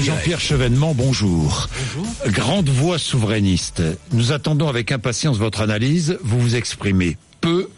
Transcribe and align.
Jean-Pierre 0.00 0.40
Chevènement, 0.40 0.92
bonjour. 0.94 1.68
bonjour. 1.94 2.06
Grande 2.26 2.68
voix 2.68 2.98
souverainiste. 2.98 3.82
Nous 4.12 4.32
attendons 4.32 4.68
avec 4.68 4.92
impatience 4.92 5.38
votre 5.38 5.62
analyse. 5.62 6.18
Vous 6.22 6.38
vous 6.38 6.56
exprimez 6.56 7.16
peu. 7.40 7.70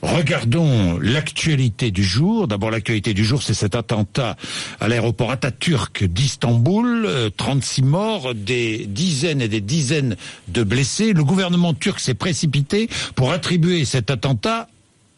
Regardons 0.00 0.98
l'actualité 0.98 1.90
du 1.90 2.04
jour. 2.04 2.48
D'abord, 2.48 2.70
l'actualité 2.70 3.12
du 3.12 3.22
jour, 3.22 3.42
c'est 3.42 3.54
cet 3.54 3.74
attentat 3.74 4.36
à 4.80 4.88
l'aéroport 4.88 5.30
Atatürk 5.30 6.04
d'Istanbul. 6.04 7.06
36 7.36 7.82
euh, 7.82 7.84
morts, 7.84 8.34
des 8.34 8.86
dizaines 8.86 9.42
et 9.42 9.48
des 9.48 9.60
dizaines 9.60 10.16
de 10.48 10.62
blessés. 10.62 11.12
Le 11.12 11.22
gouvernement 11.22 11.74
turc 11.74 12.00
s'est 12.00 12.14
précipité 12.14 12.88
pour 13.14 13.30
attribuer 13.30 13.84
cet 13.84 14.10
attentat 14.10 14.68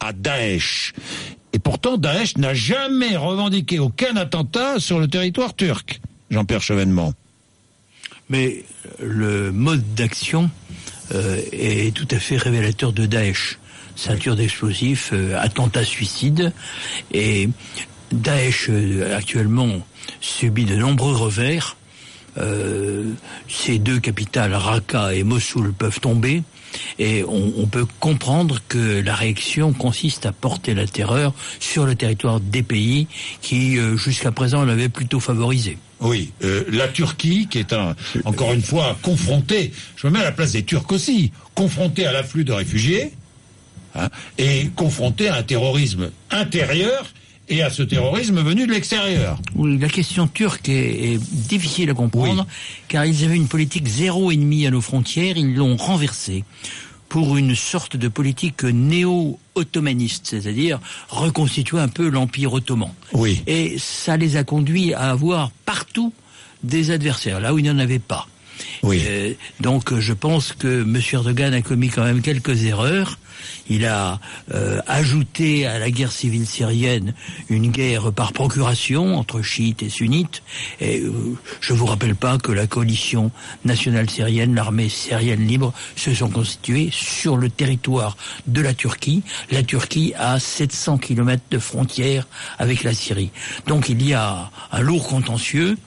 à 0.01 0.11
Daesh. 0.11 0.93
Et 1.53 1.59
pourtant, 1.59 1.97
Daesh 1.97 2.37
n'a 2.37 2.53
jamais 2.53 3.15
revendiqué 3.15 3.79
aucun 3.79 4.17
attentat 4.17 4.79
sur 4.79 4.99
le 4.99 5.07
territoire 5.07 5.55
turc. 5.55 6.01
Jean-Pierre 6.29 6.61
Chevènement. 6.61 7.13
Mais 8.29 8.63
le 9.01 9.51
mode 9.51 9.95
d'action 9.95 10.49
euh, 11.13 11.41
est 11.51 11.93
tout 11.95 12.07
à 12.11 12.19
fait 12.19 12.37
révélateur 12.37 12.93
de 12.93 13.05
Daesh 13.05 13.59
ceinture 13.99 14.35
d'explosifs, 14.35 15.11
euh, 15.13 15.37
attentat 15.39 15.83
suicide. 15.83 16.53
Et 17.13 17.49
Daesh 18.11 18.67
euh, 18.69 19.15
actuellement 19.15 19.69
subit 20.21 20.65
de 20.65 20.75
nombreux 20.75 21.13
revers. 21.13 21.75
Euh, 22.37 23.11
ces 23.47 23.79
deux 23.79 23.99
capitales, 23.99 24.53
Raqqa 24.53 25.13
et 25.13 25.23
Mossoul, 25.23 25.73
peuvent 25.73 25.99
tomber. 25.99 26.43
Et 26.99 27.23
on, 27.27 27.65
peut 27.65 27.87
comprendre 27.99 28.59
que 28.67 29.01
la 29.01 29.15
réaction 29.15 29.73
consiste 29.73 30.27
à 30.27 30.31
porter 30.31 30.75
la 30.75 30.85
terreur 30.85 31.33
sur 31.59 31.87
le 31.87 31.95
territoire 31.95 32.39
des 32.39 32.61
pays 32.61 33.07
qui, 33.41 33.77
jusqu'à 33.97 34.31
présent, 34.31 34.63
l'avaient 34.63 34.87
plutôt 34.87 35.19
favorisé. 35.19 35.79
Oui, 36.01 36.31
la 36.71 36.87
Turquie, 36.87 37.47
qui 37.49 37.59
est 37.59 37.73
un, 37.73 37.95
encore 38.23 38.53
une 38.53 38.61
fois 38.61 38.97
confrontée, 39.01 39.73
je 39.97 40.07
me 40.07 40.13
mets 40.13 40.19
à 40.19 40.23
la 40.23 40.31
place 40.31 40.53
des 40.53 40.63
Turcs 40.63 40.91
aussi, 40.91 41.31
confrontée 41.55 42.05
à 42.05 42.11
l'afflux 42.11 42.45
de 42.45 42.53
réfugiés, 42.53 43.11
Hein, 43.95 44.09
et 44.37 44.69
confronté 44.75 45.29
à 45.29 45.37
un 45.37 45.43
terrorisme 45.43 46.11
intérieur 46.29 47.07
et 47.47 47.63
à 47.63 47.71
ce 47.71 47.81
terrorisme 47.81 48.39
venu 48.41 48.67
de 48.67 48.71
l'extérieur. 48.71 49.39
Oui, 49.55 49.79
la 49.79 49.89
question 49.89 50.27
turque 50.27 50.69
est, 50.69 51.17
difficile 51.47 51.89
à 51.89 51.93
comprendre, 51.95 52.45
car 52.87 53.05
ils 53.05 53.25
avaient 53.25 53.35
une 53.35 53.47
politique 53.47 53.87
zéro 53.87 54.29
ennemi 54.29 54.67
à 54.67 54.71
nos 54.71 54.81
frontières, 54.81 55.37
ils 55.37 55.55
l'ont 55.55 55.75
renversée 55.75 56.43
pour 57.09 57.37
une 57.37 57.55
sorte 57.55 57.97
de 57.97 58.07
politique 58.07 58.63
néo-ottomaniste, 58.63 60.27
c'est-à-dire 60.27 60.79
reconstituer 61.09 61.79
un 61.79 61.87
peu 61.87 62.07
l'empire 62.07 62.53
ottoman. 62.53 62.91
Oui. 63.13 63.41
Et 63.47 63.77
ça 63.79 64.15
les 64.15 64.37
a 64.37 64.43
conduits 64.43 64.93
à 64.93 65.09
avoir 65.09 65.51
partout 65.65 66.13
des 66.63 66.91
adversaires, 66.91 67.39
là 67.39 67.53
où 67.53 67.59
il 67.59 67.63
n'y 67.63 67.69
en 67.69 67.79
avait 67.79 67.99
pas. 67.99 68.27
Oui. 68.83 69.03
Euh, 69.07 69.33
donc 69.59 69.97
je 69.97 70.13
pense 70.13 70.53
que 70.53 70.81
M. 70.83 71.01
Erdogan 71.13 71.53
a 71.53 71.61
commis 71.61 71.89
quand 71.89 72.03
même 72.03 72.21
quelques 72.21 72.63
erreurs. 72.63 73.19
Il 73.69 73.85
a 73.85 74.19
euh, 74.53 74.81
ajouté 74.87 75.65
à 75.65 75.79
la 75.79 75.91
guerre 75.91 76.11
civile 76.11 76.47
syrienne 76.47 77.13
une 77.49 77.71
guerre 77.71 78.11
par 78.11 78.33
procuration 78.33 79.15
entre 79.15 79.41
chiites 79.41 79.83
et 79.83 79.89
sunnites. 79.89 80.41
Et 80.79 80.99
euh, 80.99 81.37
je 81.61 81.73
vous 81.73 81.85
rappelle 81.85 82.15
pas 82.15 82.37
que 82.37 82.51
la 82.51 82.67
coalition 82.67 83.31
nationale 83.65 84.09
syrienne, 84.09 84.55
l'armée 84.55 84.89
syrienne 84.89 85.45
libre, 85.45 85.73
se 85.95 86.13
sont 86.13 86.29
constituées 86.29 86.89
sur 86.91 87.37
le 87.37 87.49
territoire 87.49 88.17
de 88.47 88.61
la 88.61 88.73
Turquie. 88.73 89.23
La 89.51 89.63
Turquie 89.63 90.13
a 90.17 90.39
700 90.39 90.97
kilomètres 90.97 91.43
de 91.51 91.59
frontière 91.59 92.27
avec 92.57 92.83
la 92.83 92.93
Syrie. 92.93 93.31
Donc 93.67 93.89
il 93.89 94.05
y 94.05 94.13
a 94.13 94.51
un 94.71 94.81
lourd 94.81 95.07
contentieux 95.07 95.77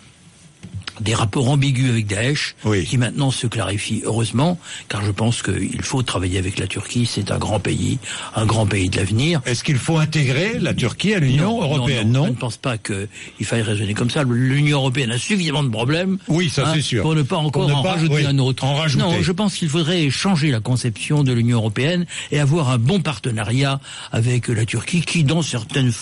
des 1.03 1.15
rapports 1.15 1.51
ambigus 1.51 1.91
avec 1.91 2.07
Daesh, 2.07 2.55
qui 2.87 2.99
maintenant 2.99 3.31
se 3.31 3.47
clarifient 3.47 4.03
heureusement, 4.05 4.59
car 4.89 5.05
je 5.05 5.11
pense 5.11 5.43
qu'il 5.43 5.83
faut 5.83 6.03
travailler 6.03 6.39
avec 6.39 6.59
la 6.59 6.67
Turquie, 6.67 7.07
c'est 7.07 7.31
un 7.31 7.39
grand 7.39 7.61
pays, 7.61 7.99
un 8.35 8.47
grand 8.47 8.67
pays 8.67 8.89
de 8.89 8.97
l'avenir. 8.97 9.41
Est-ce 9.47 9.65
qu'il 9.65 9.77
faut 9.77 9.99
intégrer 9.99 10.59
la 10.59 10.75
Turquie 10.75 11.15
à 11.15 11.19
l'Union 11.19 11.63
européenne 11.63 12.13
non, 12.13 12.27
je 12.27 12.31
ne 12.31 12.37
pense 12.37 12.57
pas 12.57 12.79
qu'il 12.79 13.09
faille 13.47 13.63
raisonner 13.63 13.95
comme 13.95 14.11
ça. 14.11 14.25
L'Union 14.25 14.79
européenne 14.79 15.11
a 15.11 15.19
suffisamment 15.19 15.63
de 15.63 15.71
problèmes 15.71 16.19
oui, 16.29 16.51
ça 16.51 16.67
hein, 16.67 16.73
c'est 16.75 16.83
sûr. 16.83 17.03
pour 17.03 17.15
ne 17.15 17.23
pas 17.23 17.37
encore 17.37 17.75
en 17.75 17.83
rajouter 17.83 18.27
un 18.27 18.39
autre. 18.39 18.65
En 18.65 18.83
non, 18.97 19.23
je 19.23 19.33
pense 19.33 19.55
qu'il 19.55 19.69
faudrait 19.69 20.11
changer 20.11 20.51
la 20.51 20.61
conception 20.61 21.25
de 21.25 21.33
l'Union 21.33 21.59
européenne 21.59 22.07
et 22.31 22.41
avoir 22.41 22.71
un 22.71 22.79
bon 22.79 23.01
partenariat 23.01 23.81
avec 24.13 24.49
la 24.49 24.65
Turquie 24.65 25.03
qui, 25.03 25.25
dans 25.25 25.43
certaines 25.43 25.93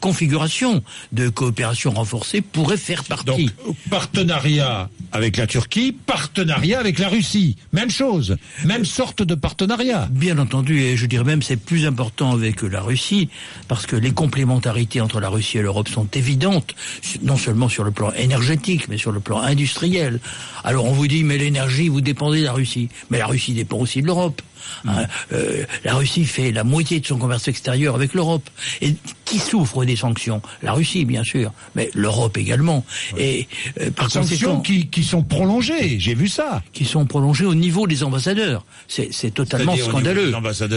configuration 0.00 0.82
de 1.12 1.28
coopération 1.28 1.92
renforcée 1.92 2.40
pourrait 2.40 2.76
faire 2.76 3.04
partie. 3.04 3.24
Donc, 3.64 3.74
partenariat 3.90 4.88
avec 5.12 5.36
la 5.36 5.46
Turquie, 5.46 5.92
partenariat 5.92 6.78
avec 6.78 6.98
la 6.98 7.08
Russie. 7.08 7.56
Même 7.72 7.90
chose, 7.90 8.36
même 8.64 8.84
sorte 8.84 9.22
de 9.22 9.34
partenariat. 9.34 10.08
Bien 10.10 10.38
entendu, 10.38 10.80
et 10.82 10.96
je 10.96 11.06
dirais 11.06 11.24
même 11.24 11.42
c'est 11.42 11.56
plus 11.56 11.86
important 11.86 12.32
avec 12.32 12.62
la 12.62 12.80
Russie, 12.80 13.28
parce 13.68 13.86
que 13.86 13.96
les 13.96 14.12
complémentarités 14.12 15.00
entre 15.00 15.20
la 15.20 15.28
Russie 15.28 15.58
et 15.58 15.62
l'Europe 15.62 15.88
sont 15.88 16.08
évidentes, 16.14 16.74
non 17.22 17.36
seulement 17.36 17.68
sur 17.68 17.84
le 17.84 17.90
plan 17.90 18.12
énergétique, 18.12 18.88
mais 18.88 18.98
sur 18.98 19.12
le 19.12 19.20
plan 19.20 19.40
industriel. 19.40 20.20
Alors 20.64 20.84
on 20.86 20.92
vous 20.92 21.06
dit, 21.06 21.24
mais 21.24 21.38
l'énergie, 21.38 21.88
vous 21.88 22.00
dépendez 22.00 22.40
de 22.40 22.44
la 22.44 22.52
Russie. 22.52 22.88
Mais 23.10 23.18
la 23.18 23.26
Russie 23.26 23.54
dépend 23.54 23.78
aussi 23.78 24.02
de 24.02 24.06
l'Europe. 24.06 24.42
Hein, 24.86 25.06
euh, 25.32 25.64
la 25.84 25.94
Russie 25.94 26.24
fait 26.24 26.52
la 26.52 26.64
moitié 26.64 27.00
de 27.00 27.06
son 27.06 27.18
commerce 27.18 27.48
extérieur 27.48 27.94
avec 27.94 28.14
l'Europe. 28.14 28.48
Et 28.80 28.94
qui 29.24 29.38
souffre 29.38 29.84
des 29.84 29.96
sanctions? 29.96 30.40
La 30.62 30.72
Russie, 30.72 31.04
bien 31.04 31.24
sûr, 31.24 31.52
mais 31.74 31.90
l'Europe 31.94 32.38
également. 32.38 32.84
Et 33.18 33.48
euh, 33.80 33.90
par 33.90 34.10
sanctions 34.10 34.60
qui, 34.60 34.86
qui, 34.86 35.02
sont 35.02 35.22
prolongées, 35.22 35.98
j'ai 35.98 36.14
vu 36.14 36.28
ça. 36.28 36.62
Qui 36.72 36.84
sont 36.84 37.04
prolongées 37.06 37.44
au 37.44 37.54
niveau 37.54 37.86
des 37.86 38.02
ambassadeurs. 38.04 38.64
C'est 38.88 39.34
totalement 39.34 39.76
scandaleux. 39.76 40.32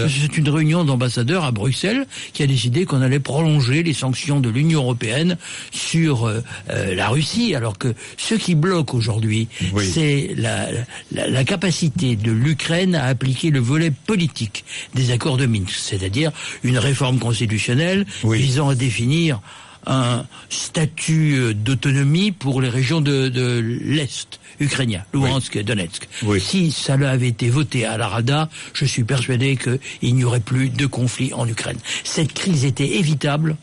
C'est 0.09 0.37
une 0.37 0.49
réunion 0.49 0.83
d'ambassadeurs 0.83 1.45
à 1.45 1.51
Bruxelles 1.51 2.05
qui 2.33 2.43
a 2.43 2.47
décidé 2.47 2.85
qu'on 2.85 3.01
allait 3.01 3.19
prolonger 3.19 3.83
les 3.83 3.93
sanctions 3.93 4.39
de 4.39 4.49
l'Union 4.49 4.81
européenne 4.81 5.37
sur 5.71 6.25
euh, 6.25 6.41
la 6.67 7.09
Russie, 7.09 7.55
alors 7.55 7.77
que 7.77 7.93
ce 8.17 8.35
qui 8.35 8.55
bloque 8.55 8.93
aujourd'hui, 8.93 9.47
c'est 9.93 10.31
la, 10.35 10.67
la, 11.11 11.27
la 11.29 11.43
capacité 11.43 12.15
de 12.15 12.31
l'Ukraine 12.31 12.95
à 12.95 13.05
appliquer 13.05 13.51
le 13.51 13.59
volet 13.59 13.78
politique 13.89 14.65
des 14.93 15.11
accords 15.11 15.37
de 15.37 15.45
Minsk, 15.45 15.75
c'est-à-dire 15.75 16.31
une 16.63 16.77
réforme 16.77 17.19
constitutionnelle 17.19 18.05
visant 18.23 18.69
à 18.69 18.75
définir 18.75 19.41
un 19.85 20.25
statut 20.49 21.35
euh, 21.37 21.53
d'autonomie 21.53 22.31
pour 22.31 22.61
les 22.61 22.69
régions 22.69 23.01
de, 23.01 23.59
l'Est 23.81 24.39
ukrainien, 24.59 25.03
Luhansk 25.13 25.55
et 25.55 25.63
Donetsk. 25.63 26.07
Si 26.39 26.71
ça 26.71 26.93
avait 26.93 27.29
été 27.29 27.49
voté 27.49 27.85
à 27.85 27.97
la 27.97 28.07
Rada, 28.07 28.49
je 28.73 28.85
suis 28.85 29.03
persuadé 29.03 29.57
qu'il 29.57 30.15
n'y 30.15 30.23
aurait 30.25 30.41
plus 30.41 30.69
de 30.69 30.85
conflit 30.85 31.33
en 31.33 31.47
Ukraine. 31.47 31.77
Cette 32.03 32.33
crise 32.33 32.65
était 32.65 32.97
évitable. 32.97 33.55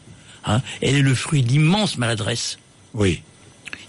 Hein, 0.47 0.63
elle 0.81 0.97
est 0.97 1.03
le 1.03 1.15
fruit 1.15 1.43
d'immenses 1.43 1.99
maladresses. 1.99 2.59
Oui 2.95 3.21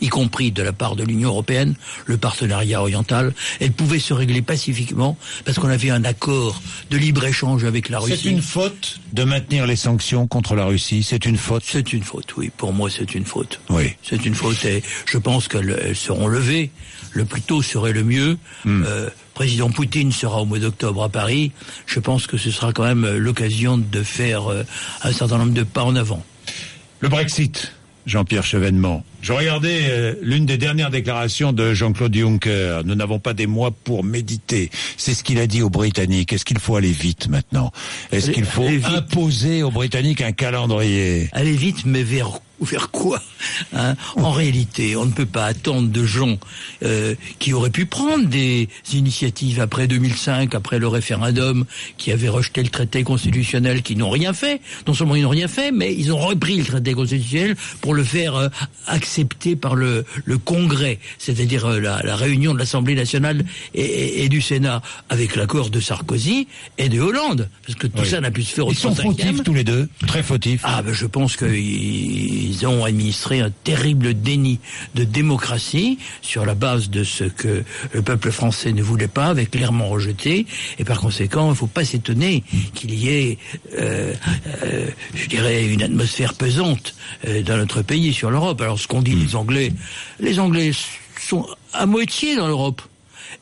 y 0.01 0.09
compris 0.09 0.51
de 0.51 0.63
la 0.63 0.73
part 0.73 0.95
de 0.95 1.03
l'Union 1.03 1.29
européenne, 1.29 1.75
le 2.05 2.17
partenariat 2.17 2.81
oriental, 2.81 3.33
elle 3.59 3.71
pouvait 3.71 3.99
se 3.99 4.13
régler 4.13 4.41
pacifiquement 4.41 5.17
parce 5.45 5.59
qu'on 5.59 5.69
avait 5.69 5.89
un 5.89 6.03
accord 6.03 6.61
de 6.89 6.97
libre-échange 6.97 7.63
avec 7.63 7.89
la 7.89 7.99
Russie. 7.99 8.19
C'est 8.23 8.29
une 8.29 8.41
faute 8.41 8.99
de 9.13 9.23
maintenir 9.23 9.65
les 9.65 9.75
sanctions 9.75 10.27
contre 10.27 10.55
la 10.55 10.65
Russie, 10.65 11.03
c'est 11.03 11.25
une 11.25 11.37
faute 11.37 11.63
C'est 11.65 11.93
une 11.93 12.03
faute, 12.03 12.35
oui. 12.37 12.51
Pour 12.55 12.73
moi, 12.73 12.89
c'est 12.89 13.15
une 13.15 13.25
faute. 13.25 13.59
Oui. 13.69 13.95
C'est 14.03 14.25
une 14.25 14.35
faute 14.35 14.63
et 14.65 14.83
je 15.05 15.17
pense 15.17 15.47
qu'elles 15.47 15.95
seront 15.95 16.27
levées. 16.27 16.71
Le 17.11 17.25
plus 17.25 17.41
tôt 17.41 17.61
serait 17.61 17.93
le 17.93 18.03
mieux. 18.03 18.37
Hmm. 18.65 18.83
Euh, 18.85 19.09
président 19.33 19.69
Poutine 19.69 20.11
sera 20.11 20.41
au 20.41 20.45
mois 20.45 20.59
d'octobre 20.59 21.03
à 21.03 21.09
Paris. 21.09 21.51
Je 21.85 21.99
pense 21.99 22.27
que 22.27 22.37
ce 22.37 22.51
sera 22.51 22.73
quand 22.73 22.83
même 22.83 23.17
l'occasion 23.17 23.77
de 23.77 24.03
faire 24.03 24.51
euh, 24.51 24.63
un 25.03 25.11
certain 25.11 25.37
nombre 25.37 25.53
de 25.53 25.63
pas 25.63 25.83
en 25.83 25.95
avant. 25.95 26.23
Le 26.99 27.09
Brexit, 27.09 27.73
Jean-Pierre 28.07 28.43
Chevènement. 28.43 29.03
Je 29.21 29.33
regardais 29.33 29.81
euh, 29.89 30.13
l'une 30.21 30.45
des 30.45 30.57
dernières 30.57 30.89
déclarations 30.89 31.51
de 31.51 31.73
Jean-Claude 31.73 32.15
Juncker. 32.15 32.81
Nous 32.85 32.95
n'avons 32.95 33.19
pas 33.19 33.33
des 33.33 33.45
mois 33.45 33.71
pour 33.71 34.03
méditer. 34.03 34.71
C'est 34.95 35.13
ce 35.13 35.23
qu'il 35.23 35.39
a 35.39 35.45
dit 35.45 35.61
aux 35.61 35.69
Britanniques. 35.69 36.33
Est-ce 36.33 36.45
qu'il 36.45 36.59
faut 36.59 36.77
aller 36.77 36.91
vite 36.91 37.27
maintenant? 37.27 37.71
Est-ce 38.11 38.31
qu'il 38.31 38.45
faut 38.45 38.67
imposer 38.95 39.61
aux 39.61 39.71
Britanniques 39.71 40.21
un 40.21 40.31
calendrier? 40.31 41.29
Aller 41.33 41.53
vite, 41.53 41.85
mais 41.85 42.03
vers 42.03 42.39
vers 42.61 42.91
quoi 42.91 43.21
hein? 43.73 43.95
En 44.15 44.31
réalité, 44.31 44.95
on 44.95 45.05
ne 45.05 45.11
peut 45.11 45.25
pas 45.25 45.45
attendre 45.45 45.89
de 45.89 46.05
gens 46.05 46.37
euh, 46.83 47.15
qui 47.39 47.53
auraient 47.53 47.69
pu 47.69 47.85
prendre 47.85 48.27
des 48.27 48.67
initiatives 48.93 49.59
après 49.59 49.87
2005, 49.87 50.55
après 50.55 50.79
le 50.79 50.87
référendum, 50.87 51.65
qui 51.97 52.11
avaient 52.11 52.29
rejeté 52.29 52.63
le 52.63 52.69
traité 52.69 53.03
constitutionnel, 53.03 53.81
qui 53.81 53.95
n'ont 53.95 54.09
rien 54.09 54.33
fait. 54.33 54.61
Non 54.87 54.93
seulement 54.93 55.15
ils 55.15 55.23
n'ont 55.23 55.29
rien 55.29 55.47
fait, 55.47 55.71
mais 55.71 55.93
ils 55.93 56.11
ont 56.11 56.17
repris 56.17 56.57
le 56.57 56.65
traité 56.65 56.93
constitutionnel 56.93 57.55
pour 57.81 57.93
le 57.93 58.03
faire 58.03 58.35
euh, 58.35 58.49
accepté 58.87 59.55
par 59.55 59.75
le, 59.75 60.05
le 60.25 60.37
Congrès, 60.37 60.99
c'est-à-dire 61.17 61.65
euh, 61.65 61.79
la, 61.79 62.01
la, 62.03 62.15
réunion 62.15 62.53
de 62.53 62.59
l'Assemblée 62.59 62.95
nationale 62.95 63.45
et, 63.73 64.23
et, 64.23 64.29
du 64.29 64.41
Sénat, 64.41 64.81
avec 65.09 65.35
l'accord 65.35 65.69
de 65.69 65.79
Sarkozy 65.79 66.47
et 66.77 66.89
de 66.89 66.99
Hollande, 66.99 67.49
parce 67.65 67.77
que 67.77 67.87
tout 67.87 68.05
ça 68.05 68.21
n'a 68.21 68.31
pu 68.31 68.43
se 68.43 68.53
faire 68.53 68.67
au 68.67 68.71
Ils 68.71 68.77
sont 68.77 68.95
fautifs 68.95 69.43
tous 69.43 69.53
les 69.53 69.63
deux, 69.63 69.87
très 70.07 70.23
fautifs. 70.23 70.61
Ah 70.63 70.81
ben 70.81 70.93
je 70.93 71.05
pense 71.05 71.35
qu'ils 71.35 72.46
ils 72.47 72.65
ont 72.65 72.85
administré 72.85 73.39
un 73.39 73.51
terrible 73.63 74.13
déni 74.13 74.59
de 74.95 75.03
démocratie 75.03 75.99
sur 76.21 76.45
la 76.45 76.55
base 76.55 76.89
de 76.89 77.03
ce 77.03 77.25
que 77.25 77.63
le 77.93 78.01
peuple 78.01 78.31
français 78.31 78.71
ne 78.71 78.81
voulait 78.81 79.07
pas, 79.07 79.27
avait 79.27 79.45
clairement 79.45 79.89
rejeté. 79.89 80.45
Et 80.79 80.83
par 80.83 80.99
conséquent, 80.99 81.47
il 81.47 81.49
ne 81.51 81.55
faut 81.55 81.67
pas 81.67 81.85
s'étonner 81.85 82.43
qu'il 82.73 82.93
y 82.93 83.09
ait, 83.09 83.37
euh, 83.77 84.13
euh, 84.63 84.89
je 85.13 85.27
dirais, 85.27 85.65
une 85.65 85.83
atmosphère 85.83 86.33
pesante 86.33 86.95
euh, 87.27 87.41
dans 87.43 87.57
notre 87.57 87.81
pays, 87.81 88.13
sur 88.13 88.31
l'Europe. 88.31 88.61
Alors 88.61 88.79
ce 88.79 88.87
qu'ont 88.87 89.01
dit 89.01 89.15
les 89.15 89.35
Anglais, 89.35 89.73
les 90.19 90.39
Anglais 90.39 90.71
sont 91.19 91.45
à 91.73 91.85
moitié 91.85 92.35
dans 92.35 92.47
l'Europe. 92.47 92.81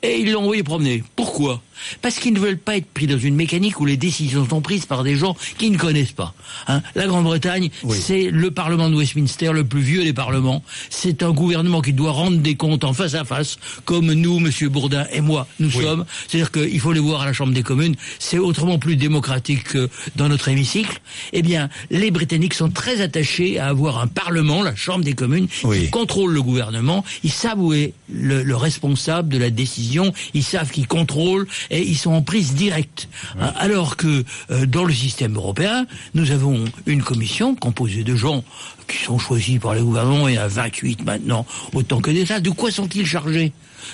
Et 0.02 0.20
ils 0.20 0.32
l'ont 0.32 0.42
envoyé 0.42 0.64
promener. 0.64 1.04
Pourquoi? 1.16 1.62
Parce 2.02 2.20
qu'ils 2.20 2.34
ne 2.34 2.40
veulent 2.40 2.58
pas 2.58 2.78
être 2.78 2.88
pris 2.88 3.08
dans 3.08 3.18
une 3.18 3.36
mécanique 3.36 3.80
où 3.80 3.86
les 3.86 3.98
décisions 3.98 4.48
sont 4.48 4.62
prises 4.62 4.86
par 4.86 5.04
des 5.04 5.16
gens 5.16 5.36
qui 5.58 5.70
ne 5.70 5.78
connaissent 5.78 6.12
pas. 6.12 6.34
Hein. 6.68 6.82
La 6.96 7.08
Grande-Bretagne, 7.08 7.70
c'est 7.90 8.30
le 8.30 8.52
Parlement 8.52 8.90
de 8.90 8.96
Westminster, 8.96 9.52
le 9.54 9.64
plus 9.64 9.82
vieux 9.82 10.04
des 10.04 10.14
parlements. 10.14 10.64
C'est 10.90 11.24
un 11.24 11.32
gouvernement 11.32 11.82
qui 11.82 11.94
doit 11.94 12.12
rendre 12.12 12.38
des 12.38 12.56
comptes 12.56 12.84
en 12.84 12.94
face 12.94 13.14
à 13.16 13.24
face, 13.24 13.58
comme 13.86 14.12
nous, 14.14 14.40
Monsieur 14.40 14.70
Bourdin 14.70 15.06
et 15.12 15.22
moi, 15.22 15.48
nous 15.60 15.72
sommes. 15.72 16.06
C'est-à-dire 16.28 16.52
qu'il 16.52 16.80
faut 16.80 16.92
les 16.94 17.00
voir 17.00 17.22
à 17.22 17.26
la 17.26 17.34
Chambre 17.34 17.54
des 17.54 17.64
communes. 17.64 17.96
C'est 18.20 18.38
autrement 18.38 18.80
plus 18.80 18.96
démocratique 18.96 19.64
que 19.64 19.90
dans 20.16 20.30
notre 20.30 20.48
hémicycle. 20.50 21.00
Eh 21.34 21.42
bien, 21.42 21.70
les 21.90 22.12
Britanniques 22.12 22.54
sont 22.54 22.70
très 22.70 23.02
attachés 23.02 23.60
à 23.60 23.68
avoir 23.68 24.00
un 24.00 24.08
Parlement, 24.08 24.64
la 24.64 24.76
Chambre 24.76 25.04
des 25.04 25.14
communes, 25.14 25.48
qui 25.48 25.90
contrôle 25.90 26.34
le 26.34 26.42
gouvernement. 26.42 27.04
Ils 27.24 27.32
savent 27.32 27.60
où 27.62 27.74
est 27.74 27.94
le, 28.12 28.44
le 28.44 28.56
responsable 28.56 29.30
de 29.30 29.38
la 29.38 29.50
décision. 29.50 30.14
Ils 30.34 30.44
savent 30.44 30.72
qui 30.72 30.84
contrôle 30.84 31.48
et 31.70 31.82
ils 31.82 31.98
sont 31.98 32.12
en 32.12 32.22
prise 32.22 32.54
directe. 32.54 33.08
Hein, 33.40 33.54
alors 33.58 33.98
que 33.98 34.24
euh, 34.52 34.66
dans 34.66 34.86
le 34.86 34.94
système 34.94 35.36
européen, 35.36 35.86
nous 36.14 36.32
avons 36.32 36.66
une 36.86 37.04
commission 37.04 37.56
composée 37.56 38.04
de 38.04 38.16
gens 38.16 38.44
qui 38.88 38.98
sont 38.98 39.18
choisis 39.18 39.60
par 39.60 39.74
le 39.74 39.84
gouvernement, 39.84 40.28
il 40.28 40.36
y 40.36 40.38
a 40.38 40.48
28 40.48 41.04
maintenant, 41.06 41.46
autant 41.74 42.02
que 42.02 42.12
d'États. 42.12 42.40
De 42.40 42.50
quoi 42.50 42.72
sont-ils 42.72 43.06
chargés? 43.06 43.52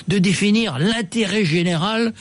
De 0.07 0.17
définir 0.17 0.79
l'intérêt 0.79 1.45
général 1.45 2.13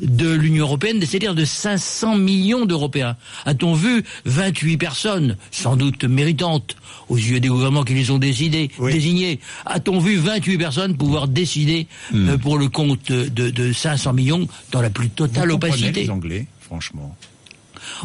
de 0.00 0.30
l'Union 0.30 0.64
européenne, 0.64 1.00
c'est-à-dire 1.00 1.34
de 1.34 1.44
500 1.44 2.16
millions 2.16 2.66
d'Européens. 2.66 3.16
A-t-on 3.44 3.74
vu 3.74 4.04
28 4.24 4.76
personnes, 4.76 5.36
sans 5.50 5.76
doute 5.76 6.04
méritantes, 6.04 6.76
aux 7.08 7.16
yeux 7.16 7.40
des 7.40 7.48
gouvernements 7.48 7.84
qui 7.84 7.94
les 7.94 8.10
ont 8.10 8.18
décidés, 8.18 8.70
désignés, 8.80 9.40
a-t-on 9.64 9.98
vu 9.98 10.16
28 10.16 10.58
personnes 10.58 10.96
pouvoir 10.96 11.28
décider 11.28 11.86
hmm. 12.12 12.28
euh, 12.30 12.38
pour 12.38 12.58
le 12.58 12.68
compte 12.68 13.10
de, 13.10 13.50
de, 13.50 13.72
500 13.72 14.12
millions 14.12 14.48
dans 14.72 14.80
la 14.80 14.90
plus 14.90 15.08
totale 15.08 15.48
Vous 15.48 15.54
opacité 15.54 16.04
les 16.04 16.10
Anglais, 16.10 16.46
franchement 16.60 17.16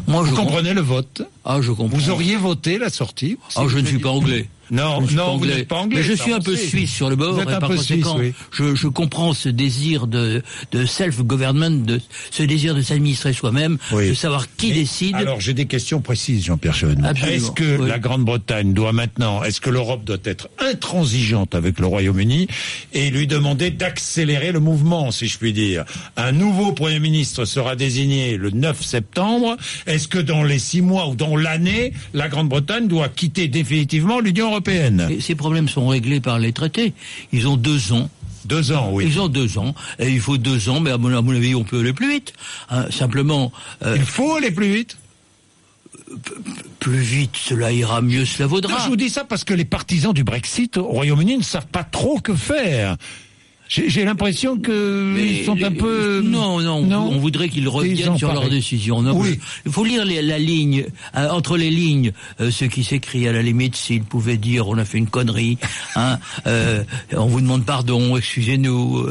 Moi, 0.07 0.23
Vous 0.23 0.35
comprenez 0.35 0.73
le 0.73 0.81
vote 0.81 1.23
Ah, 1.45 1.59
je 1.61 1.71
comprends. 1.71 1.97
Vous 1.97 2.09
auriez 2.09 2.37
voté 2.37 2.77
la 2.77 2.89
sortie 2.89 3.37
Ah, 3.55 3.63
je 3.67 3.79
ne 3.79 3.85
suis 3.85 3.99
pas 3.99 4.09
anglais. 4.09 4.47
Non, 4.71 5.01
non, 5.01 5.35
vous 5.35 5.45
n'êtes 5.45 5.67
pas 5.67 5.79
anglais. 5.79 5.97
Mais 5.99 6.03
je 6.03 6.13
suis 6.13 6.31
un 6.31 6.39
peu 6.39 6.55
suisse 6.55 6.93
sur 6.93 7.09
le 7.09 7.17
bord. 7.17 7.37
Un 7.37 7.59
par 7.59 7.69
conséquent, 7.69 8.17
suisse, 8.17 8.33
oui. 8.37 8.45
je, 8.53 8.73
je, 8.73 8.87
comprends 8.87 9.33
ce 9.33 9.49
désir 9.49 10.07
de, 10.07 10.41
de 10.71 10.85
self-government, 10.85 11.83
de 11.83 11.99
ce 12.31 12.43
désir 12.43 12.73
de 12.73 12.81
s'administrer 12.81 13.33
soi-même, 13.33 13.77
de 13.91 14.13
savoir 14.13 14.47
qui 14.55 14.71
décide. 14.71 15.15
Alors 15.15 15.41
j'ai 15.41 15.53
des 15.53 15.65
questions 15.65 15.99
précises, 15.99 16.45
Jean-Pierre 16.45 16.73
Chevènement. 16.73 17.11
Est-ce 17.11 17.51
que 17.51 17.83
la 17.83 17.99
Grande-Bretagne 17.99 18.73
doit 18.73 18.93
maintenant, 18.93 19.43
est-ce 19.43 19.59
que 19.59 19.69
l'Europe 19.69 20.05
doit 20.05 20.17
être 20.23 20.49
intransigeante 20.59 21.53
avec 21.53 21.77
le 21.79 21.87
Royaume-Uni 21.87 22.47
et 22.93 23.09
lui 23.09 23.27
demander 23.27 23.71
d'accélérer 23.71 24.53
le 24.53 24.61
mouvement, 24.61 25.11
si 25.11 25.27
je 25.27 25.37
puis 25.37 25.51
dire? 25.51 25.83
Un 26.15 26.31
nouveau 26.31 26.71
Premier 26.71 26.99
ministre 26.99 27.43
sera 27.43 27.75
désigné 27.75 28.37
le 28.37 28.51
9 28.51 28.81
septembre. 28.81 29.57
Est-ce 29.85 30.07
que 30.07 30.19
dans 30.19 30.43
les 30.43 30.59
six 30.59 30.81
mois 30.81 31.09
ou 31.09 31.15
dans 31.15 31.35
l'année, 31.35 31.91
la 32.13 32.29
Grande-Bretagne 32.29 32.87
doit 32.87 33.09
quitter 33.09 33.49
définitivement 33.49 34.21
l'Union 34.21 34.47
européenne 34.47 34.60
ces 35.19 35.35
problèmes 35.35 35.67
sont 35.67 35.87
réglés 35.87 36.19
par 36.19 36.39
les 36.39 36.53
traités. 36.53 36.93
Ils 37.31 37.47
ont 37.47 37.57
deux 37.57 37.93
ans. 37.93 38.09
Deux 38.45 38.71
ans, 38.71 38.89
oui. 38.91 39.05
Ils 39.07 39.19
ont 39.19 39.27
deux 39.27 39.57
ans. 39.57 39.75
Et 39.99 40.09
il 40.09 40.19
faut 40.19 40.37
deux 40.37 40.69
ans, 40.69 40.79
mais 40.79 40.91
à 40.91 40.97
mon, 40.97 41.13
avis, 41.13 41.55
on 41.55 41.63
peut 41.63 41.79
aller 41.79 41.93
plus 41.93 42.09
vite. 42.09 42.33
Hein, 42.69 42.85
simplement. 42.89 43.51
Euh, 43.85 43.95
il 43.97 44.05
faut 44.05 44.35
aller 44.35 44.51
plus 44.51 44.73
vite 44.73 44.97
plus 46.79 46.99
vite, 46.99 47.37
cela 47.37 47.71
ira 47.71 48.01
mieux, 48.01 48.25
cela 48.25 48.47
vaudra. 48.47 48.77
je 48.83 48.89
vous 48.89 48.95
dis 48.97 49.09
ça 49.09 49.23
parce 49.23 49.43
que 49.43 49.53
les 49.53 49.63
partisans 49.65 50.13
du 50.13 50.23
Brexit 50.23 50.77
au 50.77 50.87
Royaume-Uni 50.87 51.37
ne 51.37 51.43
savent 51.43 51.67
pas 51.67 51.83
trop 51.83 52.19
que 52.19 52.33
faire. 52.33 52.97
J'ai 53.71 54.03
l'impression 54.03 54.57
qu'ils 54.57 55.45
sont 55.45 55.63
un 55.63 55.71
peu... 55.71 56.21
Non, 56.21 56.59
non, 56.59 57.09
on 57.09 57.19
voudrait 57.19 57.47
qu'ils 57.47 57.69
reviennent 57.69 58.17
sur 58.17 58.33
leur 58.33 58.49
décision. 58.49 59.01
Non, 59.01 59.17
oui. 59.17 59.39
Il 59.65 59.71
faut 59.71 59.85
lire 59.85 60.03
la 60.05 60.39
ligne, 60.39 60.85
euh, 61.15 61.29
entre 61.29 61.55
les 61.55 61.69
lignes, 61.69 62.11
euh, 62.41 62.51
ce 62.51 62.65
qui 62.65 62.83
s'écrit 62.83 63.29
à 63.29 63.31
la 63.31 63.41
limite, 63.41 63.77
s'ils 63.77 64.03
pouvaient 64.03 64.35
dire 64.35 64.67
on 64.67 64.77
a 64.77 64.83
fait 64.83 64.97
une 64.97 65.07
connerie, 65.07 65.57
hein, 65.95 66.19
euh, 66.47 66.83
on 67.15 67.27
vous 67.27 67.39
demande 67.39 67.65
pardon, 67.65 68.17
excusez-nous, 68.17 69.07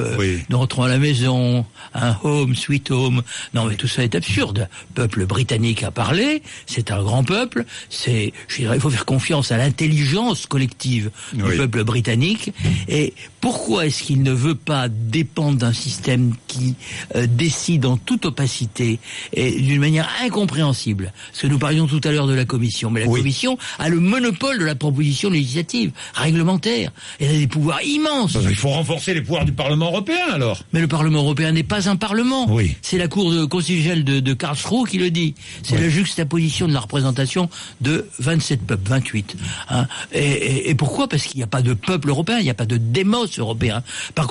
nous 0.50 0.58
rentrons 0.58 0.82
à 0.82 0.88
la 0.88 0.98
maison, 0.98 1.64
un 1.94 2.14
home, 2.22 2.54
sweet 2.54 2.90
home. 2.90 3.22
Non 3.54 3.64
mais 3.64 3.76
tout 3.76 3.88
ça 3.88 4.04
est 4.04 4.14
absurde. 4.14 4.68
Peuple 4.94 5.24
britannique 5.24 5.82
a 5.84 5.90
parlé, 5.90 6.42
c'est 6.66 6.90
un 6.90 7.02
grand 7.02 7.24
peuple, 7.24 7.64
c'est, 7.88 8.34
je 8.48 8.56
dirais, 8.56 8.76
il 8.76 8.80
faut 8.80 8.90
faire 8.90 9.06
confiance 9.06 9.52
à 9.52 9.56
l'intelligence 9.56 10.44
collective 10.44 11.10
du 11.32 11.42
peuple 11.42 11.84
britannique. 11.84 12.52
Et 12.88 13.14
pourquoi 13.40 13.86
est-ce 13.86 14.02
qu'il 14.02 14.22
ne 14.22 14.32
veut 14.32 14.49
pas 14.52 14.88
dépendre 14.88 15.58
d'un 15.58 15.72
système 15.72 16.34
qui 16.46 16.74
euh, 17.14 17.26
décide 17.26 17.86
en 17.86 17.96
toute 17.96 18.26
opacité 18.26 18.98
et 19.32 19.60
d'une 19.60 19.80
manière 19.80 20.08
incompréhensible. 20.22 21.12
Parce 21.30 21.42
que 21.42 21.46
nous 21.46 21.58
parlions 21.58 21.86
tout 21.86 22.00
à 22.04 22.12
l'heure 22.12 22.26
de 22.26 22.34
la 22.34 22.44
Commission, 22.44 22.90
mais 22.90 23.00
la 23.00 23.06
Commission 23.06 23.58
a 23.78 23.88
le 23.88 24.00
monopole 24.00 24.58
de 24.58 24.64
la 24.64 24.74
proposition 24.74 25.30
législative, 25.30 25.92
réglementaire. 26.14 26.92
Elle 27.18 27.30
a 27.30 27.38
des 27.38 27.46
pouvoirs 27.46 27.82
immenses. 27.82 28.36
Il 28.40 28.56
faut 28.56 28.70
renforcer 28.70 29.14
les 29.14 29.20
pouvoirs 29.20 29.44
du 29.44 29.52
Parlement 29.52 29.86
européen 29.86 30.26
alors. 30.32 30.62
Mais 30.72 30.80
le 30.80 30.88
Parlement 30.88 31.20
européen 31.20 31.52
n'est 31.52 31.62
pas 31.62 31.88
un 31.88 31.96
Parlement. 31.96 32.46
Oui. 32.50 32.76
C'est 32.82 32.98
la 32.98 33.08
Cour 33.08 33.32
de 33.32 33.44
constitutionnelle 33.44 34.04
de, 34.04 34.20
de 34.20 34.34
Karlsruhe 34.34 34.88
qui 34.88 34.98
le 34.98 35.10
dit. 35.10 35.34
C'est 35.62 35.78
la 35.78 35.88
juxtaposition 35.88 36.68
de 36.68 36.72
la 36.72 36.80
représentation 36.80 37.48
de 37.80 38.06
27 38.18 38.62
peuples, 38.62 38.88
28. 38.88 39.36
Hein. 39.70 39.86
Et, 40.12 40.70
et, 40.70 40.74
pourquoi? 40.74 41.08
Parce 41.08 41.24
qu'il 41.24 41.38
n'y 41.38 41.44
a 41.44 41.48
pas 41.48 41.62
de 41.62 41.74
peuple 41.74 42.08
européen, 42.08 42.38
il 42.38 42.44
n'y 42.44 42.50
a 42.50 42.54
pas 42.54 42.66
de 42.66 42.76
démos 42.76 43.38
européen. 43.38 43.82
Par 44.14 44.26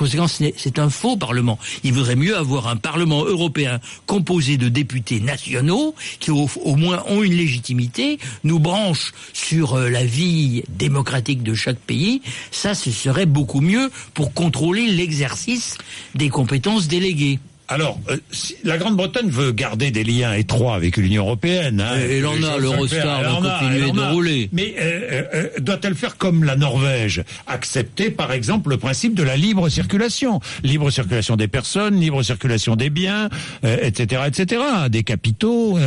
c'est 0.58 0.80
un 0.80 0.90
faux 0.90 1.18
Parlement. 1.18 1.60
Il 1.84 1.94
vaudrait 1.94 2.16
mieux 2.16 2.38
avoir 2.38 2.68
un 2.68 2.76
Parlement 2.76 3.24
européen 3.26 3.80
composé 4.06 4.58
de 4.58 4.70
députés 4.70 5.20
nationaux 5.20 5.96
qui 6.20 6.32
au, 6.32 6.48
moins 6.76 7.04
ont 7.08 7.24
une 7.24 7.34
légitimité, 7.34 8.20
nous 8.44 8.60
branchent 8.60 9.14
sur 9.34 9.74
euh, 9.74 9.90
la 9.90 10.06
vie 10.06 10.64
démocratique 10.70 11.44
de 11.44 11.54
chaque 11.54 11.80
pays. 11.80 12.22
Ça, 12.52 12.74
ce 12.76 12.92
serait 12.92 13.26
beaucoup 13.26 13.62
mieux 13.62 13.92
pour 14.14 14.34
contrôler 14.34 14.88
l'exercice 14.88 15.78
des 16.16 16.30
compétences 16.30 16.88
déléguées. 16.88 17.40
Alors, 17.72 18.00
euh, 18.10 18.18
la 18.64 18.80
Grande-Bretagne 18.80 19.30
veut 19.30 19.52
garder 19.52 19.92
des 19.92 20.04
liens 20.04 20.34
étroits 20.34 20.74
avec 20.74 20.98
l'Union 20.98 21.24
européenne. 21.24 21.80
Hein, 21.80 22.00
et, 22.00 22.26
en 22.26 22.42
a, 22.42 22.58
l'Eurostar 22.58 23.22
va 23.22 23.58
continuer 23.58 23.92
de 23.92 24.12
rouler. 24.12 24.50
Mais 24.52 24.74
euh, 24.80 25.24
euh, 25.36 25.50
doit-elle 25.60 25.94
faire 25.94 26.18
comme 26.18 26.44
la 26.44 26.56
Norvège? 26.56 27.24
Accepter, 27.46 28.10
par 28.10 28.32
exemple, 28.32 28.72
le 28.72 28.78
principe 28.78 29.14
de 29.14 29.22
la 29.22 29.38
libre 29.38 29.70
circulation. 29.70 30.40
Libre 30.64 30.90
circulation 30.90 31.36
des 31.36 31.48
personnes, 31.48 32.00
libre 32.00 32.24
circulation 32.24 32.76
des 32.76 32.90
biens, 32.90 33.30
etc., 33.64 34.24
etc., 34.26 34.62
des 34.90 35.04
capitaux. 35.04 35.78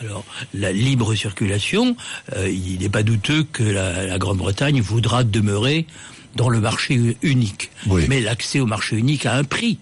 Alors, 0.00 0.24
la 0.54 0.72
libre 0.72 1.14
circulation, 1.14 1.96
il 2.46 2.78
n'est 2.80 2.88
pas 2.88 3.04
douteux 3.04 3.44
que 3.44 3.62
la, 3.62 4.18
Grande-Bretagne 4.18 4.80
voudra 4.80 5.22
demeurer 5.22 5.86
dans 6.34 6.48
le 6.48 6.60
marché 6.60 7.16
unique. 7.22 7.70
Mais 8.08 8.20
l'accès 8.20 8.58
au 8.58 8.66
marché 8.66 8.96
unique 8.96 9.24
a 9.24 9.34
un 9.34 9.44
prix. 9.44 9.78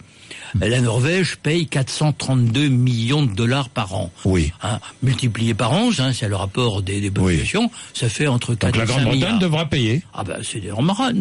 La 0.61 0.81
Norvège 0.81 1.37
paye 1.37 1.67
432 1.67 2.69
millions 2.69 3.23
de 3.25 3.35
dollars 3.35 3.69
par 3.69 3.95
an. 3.95 4.11
Oui. 4.25 4.53
Hein, 4.63 4.79
multiplié 5.03 5.55
par 5.55 5.73
11, 5.73 6.01
hein, 6.01 6.13
c'est 6.13 6.29
le 6.29 6.37
rapport 6.37 6.83
des, 6.83 7.01
des 7.01 7.11
populations, 7.11 7.71
ça 7.95 8.09
fait 8.09 8.27
entre 8.27 8.55
4 8.55 8.73
Donc 8.73 8.77
la 8.77 8.87
Grande-Bretagne 8.87 9.39
devra 9.39 9.67
payer. 9.67 10.03
Ah 10.15 10.25
ben 10.25 10.39
c'est 10.43 10.63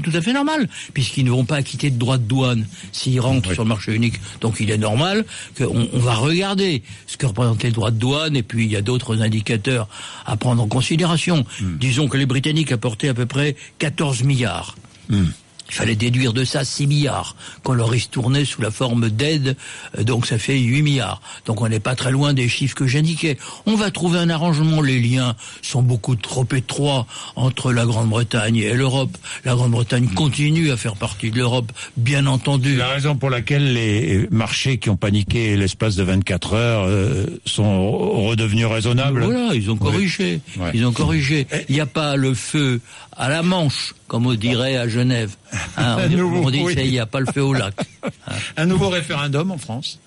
tout 0.01 0.11
à 0.13 0.21
fait 0.21 0.33
normal, 0.33 0.69
puisqu'ils 0.93 1.25
ne 1.25 1.31
vont 1.31 1.45
pas 1.45 1.57
acquitter 1.57 1.89
de 1.89 1.97
droits 1.97 2.17
de 2.17 2.23
douane 2.23 2.65
s'ils 2.91 3.19
rentrent 3.19 3.53
sur 3.53 3.63
le 3.63 3.69
marché 3.69 3.93
unique. 3.93 4.15
Donc 4.41 4.57
il 4.59 4.71
est 4.71 4.77
normal 4.77 5.25
qu'on 5.57 5.87
on 5.91 5.99
va 5.99 6.15
regarder 6.15 6.83
ce 7.07 7.17
que 7.17 7.25
représentait 7.25 7.67
le 7.67 7.73
droit 7.73 7.91
de 7.91 7.97
douane, 7.97 8.35
et 8.35 8.43
puis 8.43 8.65
il 8.65 8.71
y 8.71 8.75
a 8.75 8.81
d'autres 8.81 9.21
indicateurs 9.21 9.87
à 10.25 10.37
prendre 10.37 10.61
en 10.63 10.67
considération. 10.67 11.45
Hmm. 11.59 11.77
Disons 11.77 12.07
que 12.07 12.17
les 12.17 12.25
Britanniques 12.25 12.71
apportaient 12.71 13.09
à 13.09 13.13
peu 13.13 13.25
près 13.25 13.55
14 13.79 14.23
milliards. 14.23 14.75
Hmm. 15.09 15.25
Il 15.69 15.73
fallait 15.73 15.95
déduire 15.95 16.33
de 16.33 16.43
ça 16.43 16.63
6 16.63 16.87
milliards, 16.87 17.35
quand 17.63 17.73
le 17.73 17.83
risque 17.83 18.11
tournait 18.11 18.45
sous 18.45 18.61
la 18.61 18.71
forme 18.71 19.09
d'aide, 19.09 19.57
euh, 19.97 20.03
donc 20.03 20.25
ça 20.25 20.37
fait 20.37 20.57
8 20.57 20.81
milliards. 20.81 21.21
Donc 21.45 21.61
on 21.61 21.67
n'est 21.67 21.79
pas 21.79 21.95
très 21.95 22.11
loin 22.11 22.33
des 22.33 22.47
chiffres 22.47 22.75
que 22.75 22.87
j'indiquais. 22.87 23.37
On 23.65 23.75
va 23.75 23.91
trouver 23.91 24.19
un 24.19 24.29
arrangement, 24.29 24.81
les 24.81 24.99
liens 24.99 25.35
sont 25.61 25.81
beaucoup 25.81 26.15
trop 26.15 26.45
étroits 26.55 27.07
entre 27.35 27.71
la 27.71 27.85
Grande-Bretagne 27.85 28.57
et 28.57 28.73
l'Europe. 28.73 29.17
La 29.43 29.55
Grande-Bretagne 29.55 30.07
continue 30.09 30.71
à 30.71 30.77
faire 30.77 30.95
partie 30.95 31.31
de 31.31 31.37
l'Europe, 31.37 31.71
bien 31.97 32.25
entendu. 32.27 32.75
La 32.75 32.89
raison 32.89 33.15
pour 33.15 33.29
laquelle 33.29 33.73
les 33.73 34.27
marchés 34.31 34.77
qui 34.77 34.89
ont 34.89 34.97
paniqué 34.97 35.57
l'espace 35.57 35.95
de 35.95 36.03
24 36.03 36.53
heures 36.53 36.85
euh, 36.87 37.25
sont 37.45 37.91
redevenus 38.27 38.67
raisonnables. 38.67 39.23
Voilà, 39.23 39.53
ils 39.53 39.71
ont 39.71 39.77
corrigé. 39.77 40.41
Ils 40.73 40.85
ont 40.85 40.93
corrigé. 40.93 41.47
Il 41.69 41.75
n'y 41.75 41.81
a 41.81 41.85
pas 41.85 42.15
le 42.15 42.33
feu 42.33 42.81
à 43.17 43.29
la 43.29 43.43
Manche, 43.43 43.93
comme 44.07 44.25
on 44.27 44.33
dirait 44.33 44.77
à 44.77 44.87
Genève. 44.87 45.35
Hein, 45.77 45.97
on, 46.17 46.49
dit 46.49 46.65
qu'il 46.65 46.89
n'y 46.89 46.99
a 46.99 47.05
pas 47.05 47.19
le 47.19 47.25
feu 47.25 47.43
au 47.43 47.53
lac. 47.53 47.75
Un 48.57 48.65
nouveau 48.65 48.89
référendum 48.89 49.51
en 49.51 49.57
France 49.57 49.99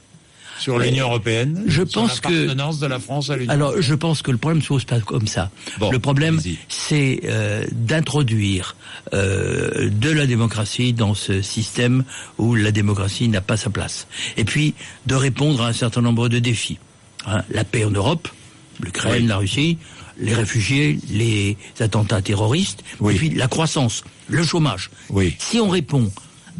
sur 0.58 0.78
l'Union 0.78 1.06
européenne 1.06 1.64
Je 1.66 1.82
pense 1.82 2.20
que 2.20 2.52
de 2.52 2.86
la 2.86 2.98
France 2.98 3.30
à 3.30 3.36
l'Union. 3.36 3.52
Alors, 3.52 3.80
je 3.80 3.94
pense 3.94 4.22
que 4.22 4.30
le 4.30 4.38
problème 4.38 4.62
se 4.62 4.68
pose 4.68 4.84
pas 4.84 5.00
comme 5.00 5.26
ça. 5.26 5.50
le 5.90 5.98
problème, 5.98 6.40
c'est 6.68 7.20
euh, 7.24 7.64
d'introduire 7.72 8.76
euh, 9.14 9.88
de 9.90 10.10
la 10.10 10.26
démocratie 10.26 10.92
dans 10.92 11.14
ce 11.14 11.42
système 11.42 12.04
où 12.38 12.54
la 12.54 12.72
démocratie 12.72 13.28
n'a 13.28 13.40
pas 13.40 13.56
sa 13.56 13.70
place. 13.70 14.06
Et 14.36 14.44
puis 14.44 14.74
de 15.06 15.14
répondre 15.14 15.62
à 15.62 15.68
un 15.68 15.72
certain 15.72 16.00
nombre 16.00 16.28
de 16.28 16.38
défis. 16.38 16.78
Hein, 17.26 17.42
la 17.50 17.64
paix 17.64 17.84
en 17.84 17.90
Europe, 17.90 18.28
l'Ukraine, 18.80 19.28
la 19.28 19.36
Russie, 19.38 19.78
les 20.18 20.34
réfugiés, 20.34 20.98
les 21.10 21.56
attentats 21.80 22.22
terroristes, 22.22 22.82
et 23.00 23.14
puis 23.14 23.30
la 23.30 23.48
croissance, 23.48 24.04
le 24.28 24.42
chômage. 24.42 24.90
Oui. 25.10 25.36
Si 25.38 25.58
on 25.60 25.68
répond 25.68 26.10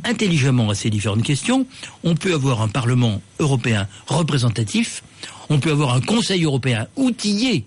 intelligemment 0.05 0.71
à 0.71 0.75
ces 0.75 0.91
différentes 0.91 1.23
questions, 1.23 1.67
on 2.05 2.15
peut 2.15 2.35
avoir 2.35 2.63
un 2.63 2.69
Parlement 2.69 3.21
européen 3.39 3.89
représentatif, 4.07 5.03
on 5.49 5.59
peut 5.59 5.73
avoir 5.73 5.95
un 5.95 6.01
Conseil 6.01 6.45
européen 6.45 6.87
outillé 6.97 7.65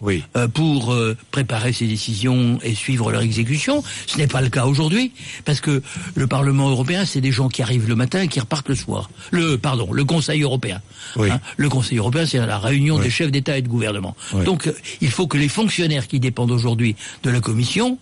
oui. 0.00 0.24
Euh, 0.36 0.48
pour 0.48 0.92
euh, 0.92 1.16
préparer 1.30 1.72
ces 1.72 1.86
décisions 1.86 2.58
et 2.62 2.74
suivre 2.74 3.10
leur 3.12 3.22
exécution. 3.22 3.82
Ce 4.06 4.18
n'est 4.18 4.26
pas 4.26 4.40
le 4.40 4.48
cas 4.48 4.66
aujourd'hui, 4.66 5.12
parce 5.44 5.60
que 5.60 5.82
le 6.14 6.26
Parlement 6.26 6.68
européen, 6.68 7.04
c'est 7.04 7.20
des 7.20 7.32
gens 7.32 7.48
qui 7.48 7.62
arrivent 7.62 7.88
le 7.88 7.96
matin 7.96 8.22
et 8.22 8.28
qui 8.28 8.40
repartent 8.40 8.68
le 8.68 8.74
soir. 8.74 9.10
Le 9.30 9.56
pardon, 9.56 9.92
le 9.92 10.04
Conseil 10.04 10.42
européen. 10.42 10.80
Oui. 11.16 11.30
Hein, 11.30 11.40
le 11.56 11.68
Conseil 11.68 11.98
européen, 11.98 12.26
c'est 12.26 12.38
la 12.38 12.58
réunion 12.58 12.98
des 12.98 13.10
chefs 13.10 13.30
d'État 13.30 13.58
et 13.58 13.62
de 13.62 13.68
gouvernement. 13.68 14.16
Donc, 14.44 14.66
euh, 14.66 14.72
il 15.00 15.10
faut 15.10 15.26
que 15.26 15.36
les 15.36 15.48
fonctionnaires 15.48 16.06
qui 16.06 16.20
dépendent 16.20 16.50
aujourd'hui 16.50 16.96
de 17.22 17.30
la 17.30 17.40
Commission 17.40 17.98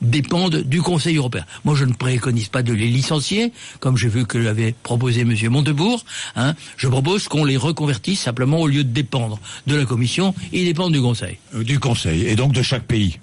dépendent 0.00 0.56
du 0.56 0.82
Conseil 0.82 1.16
européen. 1.16 1.44
Moi, 1.64 1.74
je 1.74 1.84
ne 1.84 1.92
préconise 1.92 2.48
pas 2.48 2.62
de 2.62 2.72
les 2.72 2.88
licencier, 2.88 3.52
comme 3.80 3.96
j'ai 3.96 4.08
vu 4.08 4.26
que 4.26 4.38
l'avait 4.38 4.74
proposé 4.82 5.22
M. 5.22 5.34
Montebourg. 5.50 6.04
Hein. 6.36 6.54
Je 6.76 6.88
propose 6.88 7.28
qu'on 7.28 7.44
les 7.44 7.56
reconvertisse 7.56 8.20
simplement 8.20 8.60
au 8.60 8.66
lieu 8.66 8.84
de 8.84 8.90
dépendre 8.90 9.38
de 9.66 9.76
la 9.76 9.84
Commission, 9.84 10.34
ils 10.52 10.64
dépendent 10.64 10.92
du 10.92 11.00
Conseil. 11.00 11.38
Euh, 11.54 11.64
du 11.64 11.78
Conseil, 11.78 12.26
et 12.26 12.36
donc 12.36 12.52
de 12.52 12.62
chaque 12.62 12.84
pays 12.84 13.18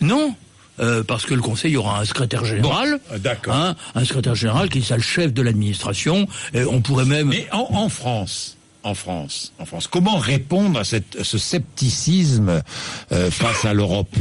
Non, 0.00 0.34
euh, 0.80 1.02
parce 1.02 1.26
que 1.26 1.34
le 1.34 1.40
Conseil 1.40 1.76
aura 1.76 2.00
un 2.00 2.04
secrétaire 2.04 2.44
général, 2.44 3.00
euh, 3.12 3.34
hein, 3.48 3.76
un 3.94 4.04
secrétaire 4.04 4.34
général 4.34 4.68
qui 4.68 4.82
sera 4.82 4.96
le 4.96 5.02
chef 5.02 5.32
de 5.32 5.42
l'administration. 5.42 6.26
On 6.54 6.80
pourrait 6.80 7.04
même. 7.04 7.28
Mais 7.28 7.48
en, 7.52 7.88
France, 7.88 8.56
en 8.82 8.94
France, 8.94 9.52
en 9.58 9.64
France, 9.64 9.86
comment 9.88 10.18
répondre 10.18 10.78
à, 10.78 10.84
cette, 10.84 11.22
ce 11.22 11.38
scepticisme 11.38 12.62
face 13.10 13.64
à 13.64 13.74
l'Europe? 13.74 14.14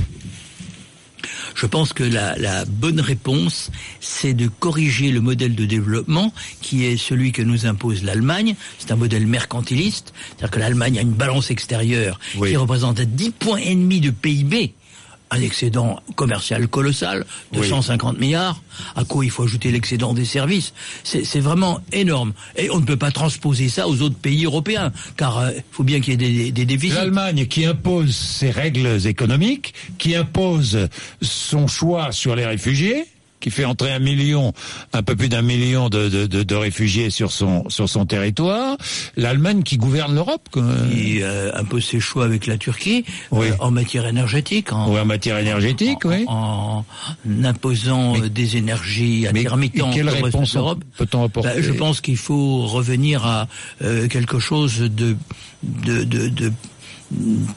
Je 1.57 1.65
pense 1.65 1.91
que 1.91 2.03
la, 2.03 2.65
bonne 2.65 3.01
réponse, 3.01 3.71
c'est 3.99 4.35
de 4.35 4.47
corriger 4.47 5.11
le 5.11 5.21
modèle 5.21 5.55
de 5.55 5.65
développement 5.65 6.31
qui 6.61 6.85
est 6.85 6.97
celui 6.97 7.31
que 7.31 7.41
nous 7.41 7.65
impose 7.65 8.03
l'Allemagne. 8.03 8.55
C'est 8.77 8.91
un 8.91 8.95
modèle 8.95 9.25
mercantiliste, 9.25 10.13
c'est-à-dire 10.27 10.51
que 10.51 10.59
l'Allemagne 10.59 10.99
a 10.99 11.01
une 11.01 11.13
balance 11.13 11.49
extérieure 11.49 12.19
qui 12.33 12.55
représente 12.55 13.01
10 13.01 13.31
points 13.31 13.57
et 13.57 13.73
demi 13.73 13.99
de 13.99 14.11
PIB 14.11 14.75
un 15.31 15.41
excédent 15.41 16.01
commercial 16.15 16.67
colossal 16.67 17.25
de 17.51 17.61
150 17.61 18.19
milliards, 18.19 18.61
à 18.95 19.03
quoi 19.03 19.25
il 19.25 19.31
faut 19.31 19.43
ajouter 19.43 19.71
l'excédent 19.71 20.13
des 20.13 20.25
services. 20.25 20.73
C'est 21.03 21.39
vraiment 21.39 21.81
énorme. 21.91 22.33
Et 22.55 22.69
on 22.69 22.79
ne 22.79 22.85
peut 22.85 22.97
pas 22.97 23.11
transposer 23.11 23.69
ça 23.69 23.87
aux 23.87 24.01
autres 24.01 24.15
pays 24.15 24.45
européens, 24.45 24.91
car 25.15 25.51
il 25.51 25.57
euh, 25.57 25.61
faut 25.71 25.83
bien 25.83 25.99
qu'il 25.99 26.13
y 26.13 26.25
ait 26.25 26.33
des, 26.45 26.51
des 26.51 26.65
déficits. 26.65 26.95
L'Allemagne 26.95 27.45
qui 27.47 27.65
impose 27.65 28.15
ses 28.15 28.51
règles 28.51 29.05
économiques, 29.05 29.73
qui 29.97 30.15
impose 30.15 30.87
son 31.21 31.67
choix 31.67 32.11
sur 32.11 32.35
les 32.35 32.45
réfugiés, 32.45 33.05
qui 33.39 33.51
fait 33.51 33.65
entrer 33.65 33.91
un 33.91 33.99
million, 33.99 34.53
un 34.93 35.03
peu 35.03 35.15
plus 35.15 35.29
d'un 35.29 35.41
million 35.41 35.89
de, 35.89 36.09
de, 36.09 36.25
de, 36.25 36.43
de, 36.43 36.55
réfugiés 36.55 37.09
sur 37.09 37.31
son 37.31 37.69
sur 37.69 37.87
son 37.87 38.05
territoire, 38.05 38.77
l'Allemagne 39.15 39.63
qui 39.63 39.77
gouverne 39.77 40.15
l'Europe, 40.15 40.49
qui 40.51 41.21
euh, 41.21 41.51
impose 41.53 41.85
ses 41.85 41.99
choix 41.99 42.25
avec 42.25 42.47
la 42.47 42.57
Turquie 42.57 43.05
euh, 43.33 43.51
en 43.59 43.71
matière 43.71 44.07
énergétique, 44.07 44.73
en, 44.73 44.91
oui, 44.91 44.99
en 44.99 45.05
matière 45.05 45.37
énergétique, 45.37 46.05
en, 46.05 46.09
oui, 46.09 46.25
en, 46.27 46.85
imposant 47.43 48.17
des 48.19 48.57
énergies 48.57 49.27
intermittentes 49.27 49.93
quelle 49.93 50.09
réponse 50.09 50.55
Europe. 50.55 50.83
Peut-on 50.97 51.25
apporter 51.25 51.49
ben, 51.55 51.63
Je 51.63 51.71
pense 51.71 52.01
qu'il 52.01 52.17
faut 52.17 52.65
revenir 52.65 53.25
à 53.25 53.47
euh, 53.81 54.07
quelque 54.07 54.39
chose 54.39 54.79
de 54.79 55.15
de, 55.63 56.03
de, 56.03 56.27
de 56.29 56.51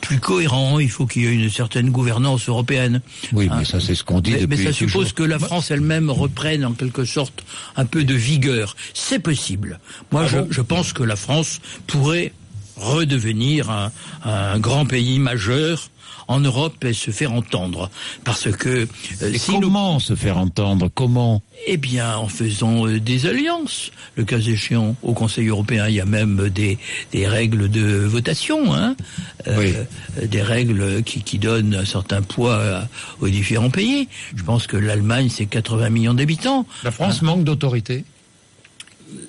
plus 0.00 0.20
cohérent. 0.20 0.78
Il 0.78 0.90
faut 0.90 1.06
qu'il 1.06 1.22
y 1.22 1.26
ait 1.26 1.34
une 1.34 1.50
certaine 1.50 1.90
gouvernance 1.90 2.48
européenne. 2.48 3.00
Oui, 3.32 3.48
mais 3.48 3.56
hein. 3.56 3.64
ça 3.64 3.80
c'est 3.80 3.94
ce 3.94 4.04
qu'on 4.04 4.20
dit 4.20 4.32
mais, 4.32 4.40
depuis 4.40 4.58
Mais 4.58 4.64
ça 4.64 4.72
suppose 4.72 5.12
que 5.12 5.22
la 5.22 5.38
France 5.38 5.70
elle-même 5.70 6.10
reprenne 6.10 6.64
en 6.64 6.72
quelque 6.72 7.04
sorte 7.04 7.44
un 7.76 7.84
peu 7.84 8.04
de 8.04 8.14
vigueur. 8.14 8.76
C'est 8.94 9.18
possible. 9.18 9.80
Moi, 10.12 10.22
ah 10.24 10.28
je, 10.28 10.38
je 10.50 10.60
pense 10.60 10.92
que 10.92 11.02
la 11.02 11.16
France 11.16 11.60
pourrait 11.86 12.32
redevenir 12.80 13.70
un, 13.70 13.92
un 14.24 14.58
grand 14.58 14.86
pays 14.86 15.18
majeur 15.18 15.90
en 16.30 16.38
Europe 16.38 16.84
et 16.84 16.92
se 16.92 17.10
faire 17.10 17.32
entendre. 17.32 17.90
Parce 18.24 18.50
que 18.52 18.86
euh, 19.22 19.34
si 19.36 19.58
comment 19.60 19.98
se 19.98 20.14
faire 20.14 20.38
entendre? 20.38 20.88
Comment? 20.94 21.42
Eh 21.66 21.76
bien, 21.76 22.16
en 22.16 22.28
faisant 22.28 22.86
euh, 22.86 23.00
des 23.00 23.26
alliances. 23.26 23.90
Le 24.14 24.24
cas 24.24 24.38
échéant, 24.38 24.94
au 25.02 25.12
Conseil 25.12 25.48
européen, 25.48 25.88
il 25.88 25.94
y 25.96 26.00
a 26.00 26.04
même 26.04 26.48
des, 26.48 26.78
des 27.10 27.26
règles 27.26 27.68
de 27.68 28.04
votation, 28.04 28.72
hein, 28.72 28.94
euh, 29.48 29.84
des 30.22 30.42
règles 30.42 31.02
qui, 31.02 31.22
qui 31.22 31.38
donnent 31.38 31.74
un 31.74 31.84
certain 31.84 32.22
poids 32.22 32.82
aux 33.20 33.28
différents 33.28 33.70
pays. 33.70 34.08
Je 34.36 34.44
pense 34.44 34.68
que 34.68 34.76
l'Allemagne, 34.76 35.28
c'est 35.30 35.46
80 35.46 35.90
millions 35.90 36.14
d'habitants. 36.14 36.64
La 36.84 36.92
France 36.92 37.22
manque 37.22 37.42
d'autorité 37.42 38.04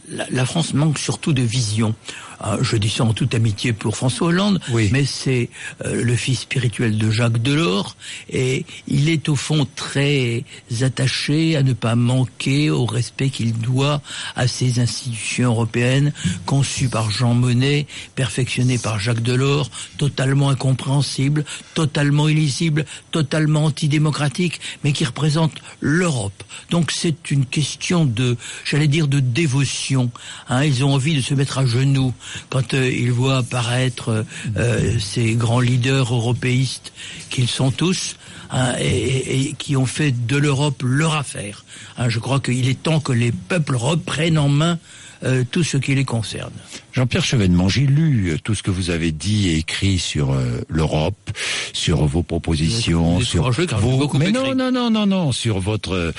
la, 0.10 0.26
la, 0.30 0.46
France 0.46 0.74
manque 0.74 1.00
surtout 1.00 1.34
de 1.34 1.42
vision. 1.42 1.96
Ah, 2.44 2.58
je 2.60 2.76
dis 2.76 2.90
ça 2.90 3.04
en 3.04 3.14
toute 3.14 3.36
amitié 3.36 3.72
pour 3.72 3.96
François 3.96 4.30
Hollande, 4.30 4.60
mais 4.92 5.06
c'est 5.06 5.50
euh, 5.86 6.02
le 6.04 6.16
fils 6.16 6.40
spirituel 6.40 6.98
de 6.98 7.12
Jacques 7.12 7.40
Delors, 7.40 7.96
et 8.32 8.66
il 8.88 9.10
est 9.10 9.30
au 9.30 9.36
fond 9.36 9.68
très 9.76 10.44
attaché 10.82 11.56
à 11.56 11.62
ne 11.62 11.74
pas 11.74 11.96
manquer 11.96 12.72
au 12.72 12.88
respect 12.88 13.30
qu'il 13.30 13.54
doit 13.54 14.02
à 14.36 14.48
ces 14.48 14.80
institutions 14.80 15.52
européennes 15.52 16.14
conçues 16.48 16.90
par 16.90 17.12
Jean 17.12 17.36
Monnet, 17.36 17.86
perfectionnées 18.16 18.80
par 18.80 19.00
Jacques 19.00 19.22
Delors, 19.22 19.70
totalement 20.00 20.50
incompréhensibles, 20.50 21.46
totalement 21.76 22.28
illisibles, 22.28 22.86
totalement 23.12 23.66
antidémocratiques, 23.66 24.60
mais 24.84 24.94
qui 24.94 25.06
représentent 25.06 25.62
l'Europe. 25.80 26.44
Donc 26.72 26.90
c'est 26.92 27.30
une 27.30 27.46
question 27.46 28.06
de, 28.06 28.36
j'allais 28.66 28.88
dire, 28.88 29.08
de 29.08 29.20
dévotion. 29.20 29.71
Hein, 30.50 30.64
ils 30.64 30.84
ont 30.84 30.94
envie 30.94 31.16
de 31.16 31.22
se 31.22 31.34
mettre 31.34 31.58
à 31.58 31.66
genoux 31.66 32.14
quand 32.50 32.74
euh, 32.74 32.90
ils 32.90 33.12
voient 33.12 33.38
apparaître 33.38 34.26
euh, 34.58 35.00
ces 35.00 35.34
grands 35.34 35.60
leaders 35.60 36.14
européistes 36.14 36.94
qu'ils 37.30 37.48
sont 37.48 37.72
tous, 37.72 38.16
hein, 38.52 38.74
et, 38.80 39.54
qui 39.58 39.76
ont 39.76 39.86
fait 39.86 40.12
de 40.12 40.38
l'Europe 40.38 40.84
leur 40.84 41.16
affaire. 41.16 41.64
Hein, 41.98 42.10
je 42.10 42.20
crois 42.20 42.40
qu'il 42.40 42.68
est 42.70 42.82
temps 42.82 43.00
que 43.00 43.12
les 43.12 43.32
peuples 43.32 43.76
reprennent 43.76 44.38
en 44.38 44.50
main 44.50 44.78
euh, 45.24 45.44
tout 45.50 45.64
ce 45.64 45.78
qui 45.78 45.94
les 45.94 46.04
concerne. 46.04 46.52
Jean-Pierre 46.94 47.24
Chevènement, 47.24 47.70
j'ai 47.70 47.82
lu 47.82 48.32
euh, 48.32 48.38
tout 48.44 48.56
ce 48.56 48.64
que 48.64 48.72
vous 48.72 48.90
avez 48.90 49.12
dit 49.12 49.50
et 49.50 49.58
écrit 49.58 50.00
sur 50.00 50.32
euh, 50.32 50.62
l'Europe, 50.68 51.16
sur 51.74 52.06
vos 52.06 52.24
propositions, 52.24 53.20
sur 53.22 53.52
vos... 53.52 54.12
Mais 54.18 54.32
non, 54.32 54.56
non, 54.56 54.72
non, 54.72 54.90
non, 54.90 55.06
non, 55.06 55.32
sur 55.32 55.60
votre 55.60 56.14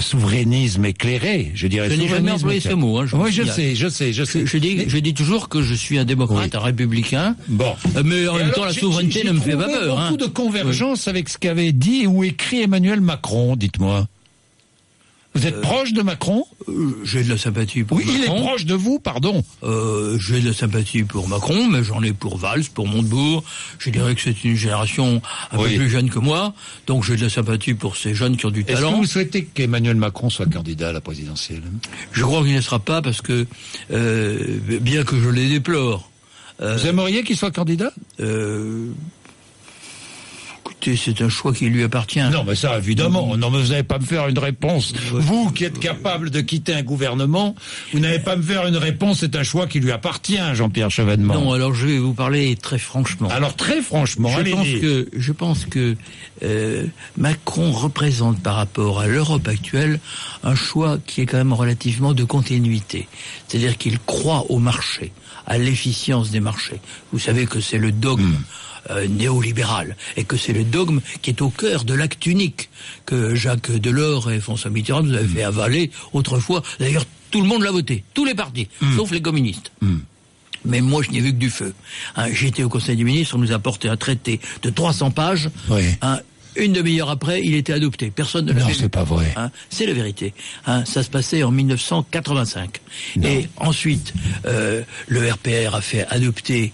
souverainisme 0.00 0.84
éclairé, 0.84 1.50
je 1.54 1.66
dirais. 1.66 1.90
Je 1.90 1.96
n'ai 1.96 2.08
jamais 2.08 2.30
employé 2.30 2.60
ce 2.60 2.72
mot. 2.72 2.98
Hein, 2.98 3.06
je 3.06 3.16
oui, 3.16 3.32
je 3.32 3.42
sais, 3.42 3.74
je 3.74 3.88
sais, 3.88 4.12
je 4.12 4.24
sais. 4.24 4.46
Je, 4.46 4.58
dis, 4.58 4.84
je 4.88 4.98
dis 4.98 5.14
toujours 5.14 5.48
que 5.48 5.62
je 5.62 5.74
suis 5.74 5.98
un 5.98 6.04
démocrate, 6.04 6.54
un 6.54 6.60
républicain. 6.60 7.36
Bon. 7.48 7.74
mais 8.04 8.28
en 8.28 8.36
même 8.36 8.52
temps, 8.52 8.64
la 8.64 8.72
souveraineté 8.72 9.24
ne 9.24 9.32
me 9.32 9.40
fait 9.40 9.56
pas 9.56 9.66
peur. 9.66 9.96
Beaucoup 9.96 10.14
hein. 10.14 10.16
de 10.16 10.26
convergence 10.26 11.08
avec 11.08 11.28
ce 11.28 11.38
qu'avait 11.38 11.72
dit 11.72 12.06
ou 12.06 12.24
écrit 12.24 12.62
Emmanuel 12.62 13.00
Macron, 13.00 13.56
dites-moi. 13.56 14.06
Vous 15.36 15.46
êtes 15.46 15.60
proche 15.60 15.92
de 15.92 16.02
Macron 16.02 16.44
J'ai 17.04 17.22
de 17.22 17.28
la 17.28 17.38
sympathie 17.38 17.84
pour 17.84 17.98
Macron. 17.98 18.12
Oui, 18.12 18.18
il 18.18 18.24
est 18.24 18.42
proche 18.42 18.64
de 18.64 18.74
vous, 18.74 18.98
pardon. 18.98 19.44
j'ai 19.62 20.40
de 20.40 20.48
la 20.48 20.54
sympathie 20.54 21.02
pour 21.04 21.28
Macron, 21.28 21.68
mais 21.68 21.84
j'en 21.84 22.02
ai 22.02 22.12
pour 22.12 22.38
Valls, 22.38 22.64
pour 22.72 22.86
Montebourg. 22.88 23.44
Je 23.78 23.90
dirais 23.90 24.14
que 24.14 24.20
c'est 24.20 24.44
une 24.44 24.56
génération 24.56 25.20
un 25.52 25.56
peu 25.58 25.64
plus 25.64 25.90
jeune 25.90 26.10
que 26.10 26.18
moi, 26.18 26.54
donc 26.86 27.04
j'ai 27.04 27.16
de 27.16 27.22
la 27.22 27.30
sympathie 27.30 27.74
pour 27.74 27.96
ces 27.96 28.14
jeunes 28.14 28.36
qui 28.36 28.46
ont 28.46 28.50
du 28.50 28.64
talent. 28.64 28.88
Est-ce 28.88 28.90
que 28.90 28.96
vous 28.96 29.06
souhaitez 29.06 29.44
qu'Emmanuel 29.44 29.96
Macron 29.96 30.30
soit 30.30 30.46
candidat 30.46 30.88
à 30.88 30.92
la 30.92 31.00
présidentielle? 31.00 31.62
Je 32.12 32.22
crois 32.22 32.42
qu'il 32.42 32.54
ne 32.54 32.60
sera 32.60 32.78
pas 32.78 33.02
parce 33.02 33.20
que, 33.20 33.46
bien 33.90 35.04
que 35.04 35.20
je 35.20 35.28
les 35.28 35.48
déplore, 35.48 36.10
vous 36.58 36.86
aimeriez 36.86 37.22
qu'il 37.22 37.36
soit 37.36 37.50
candidat? 37.50 37.92
euh, 38.20 38.88
Écoutez, 40.86 41.02
c'est 41.04 41.20
un 41.24 41.28
choix 41.28 41.52
qui 41.52 41.68
lui 41.68 41.82
appartient. 41.82 42.20
Non, 42.30 42.44
mais 42.46 42.54
ça, 42.54 42.78
évidemment. 42.78 43.36
Non, 43.36 43.50
mais 43.50 43.60
vous 43.60 43.70
n'allez 43.70 43.82
pas 43.82 43.98
me 43.98 44.04
faire 44.04 44.28
une 44.28 44.38
réponse. 44.38 44.92
Vous 45.12 45.50
qui 45.50 45.64
êtes 45.64 45.80
capable 45.80 46.30
de 46.30 46.40
quitter 46.40 46.74
un 46.74 46.82
gouvernement, 46.82 47.56
vous 47.92 47.98
n'allez 47.98 48.20
pas 48.20 48.36
me 48.36 48.42
faire 48.42 48.66
une 48.66 48.76
réponse. 48.76 49.18
C'est 49.20 49.34
un 49.34 49.42
choix 49.42 49.66
qui 49.66 49.80
lui 49.80 49.90
appartient, 49.90 50.38
Jean-Pierre 50.54 50.90
Chevènement. 50.90 51.34
Non, 51.34 51.52
alors 51.52 51.74
je 51.74 51.86
vais 51.86 51.98
vous 51.98 52.14
parler 52.14 52.54
très 52.54 52.78
franchement. 52.78 53.28
Alors 53.30 53.56
très 53.56 53.82
franchement, 53.82 54.28
je 54.28 54.50
pense 54.50 54.66
que 54.66 55.08
je 55.16 55.32
pense 55.32 55.64
que 55.64 55.96
euh, 56.44 56.86
Macron 57.16 57.72
représente 57.72 58.40
par 58.40 58.54
rapport 58.54 59.00
à 59.00 59.08
l'Europe 59.08 59.48
actuelle 59.48 59.98
un 60.44 60.54
choix 60.54 60.98
qui 61.04 61.22
est 61.22 61.26
quand 61.26 61.38
même 61.38 61.52
relativement 61.52 62.12
de 62.12 62.22
continuité. 62.22 63.08
C'est-à-dire 63.48 63.76
qu'il 63.76 63.98
croit 63.98 64.46
au 64.50 64.58
marché 64.58 65.12
à 65.46 65.58
l'efficience 65.58 66.30
des 66.30 66.40
marchés. 66.40 66.80
Vous 67.12 67.18
savez 67.18 67.46
que 67.46 67.60
c'est 67.60 67.78
le 67.78 67.92
dogme. 67.92 68.22
Hmm. 68.22 68.44
Euh, 68.90 69.08
néolibéral 69.08 69.96
et 70.16 70.22
que 70.22 70.36
c'est 70.36 70.52
le 70.52 70.62
dogme 70.62 71.00
qui 71.20 71.30
est 71.30 71.42
au 71.42 71.50
cœur 71.50 71.84
de 71.84 71.92
l'acte 71.92 72.24
unique 72.26 72.68
que 73.04 73.34
Jacques 73.34 73.72
Delors 73.72 74.30
et 74.30 74.38
François 74.38 74.70
Mitterrand 74.70 75.02
nous 75.02 75.14
avaient 75.14 75.26
fait 75.26 75.44
hmm. 75.44 75.48
avaler 75.48 75.90
autrefois. 76.12 76.62
D'ailleurs, 76.78 77.04
tout 77.32 77.40
le 77.40 77.48
monde 77.48 77.62
l'a 77.62 77.72
voté, 77.72 78.04
tous 78.14 78.24
les 78.24 78.34
partis, 78.34 78.68
hmm. 78.80 78.96
sauf 78.96 79.10
les 79.10 79.20
communistes. 79.20 79.72
Mais 80.64 80.80
moi, 80.80 81.02
je 81.02 81.10
n'ai 81.10 81.20
vu 81.20 81.32
que 81.32 81.38
du 81.38 81.50
feu. 81.50 81.74
Hein, 82.16 82.26
J'étais 82.32 82.62
au 82.62 82.68
Conseil 82.68 82.96
des 82.96 83.04
ministres, 83.04 83.34
on 83.34 83.38
nous 83.38 83.52
a 83.52 83.58
porté 83.58 83.88
un 83.88 83.96
traité 83.96 84.40
de 84.62 84.70
300 84.70 85.10
pages. 85.10 85.50
Hein, 86.02 86.20
une 86.56 86.72
demi-heure 86.72 87.10
après, 87.10 87.42
il 87.42 87.54
était 87.54 87.72
adopté. 87.72 88.10
Personne 88.10 88.46
ne 88.46 88.52
l'a 88.52 88.60
Non, 88.60 88.68
c'est 88.72 88.88
pas 88.88 89.04
vrai. 89.04 89.32
Hein, 89.36 89.50
c'est 89.68 89.86
la 89.86 89.92
vérité. 89.92 90.32
Hein, 90.66 90.84
ça 90.84 91.02
se 91.02 91.10
passait 91.10 91.42
en 91.42 91.50
1985. 91.50 92.80
Et 93.22 93.46
ensuite, 93.56 94.14
euh, 94.46 94.82
le 95.06 95.30
RPR 95.30 95.74
a 95.74 95.80
fait 95.80 96.06
adopter 96.08 96.72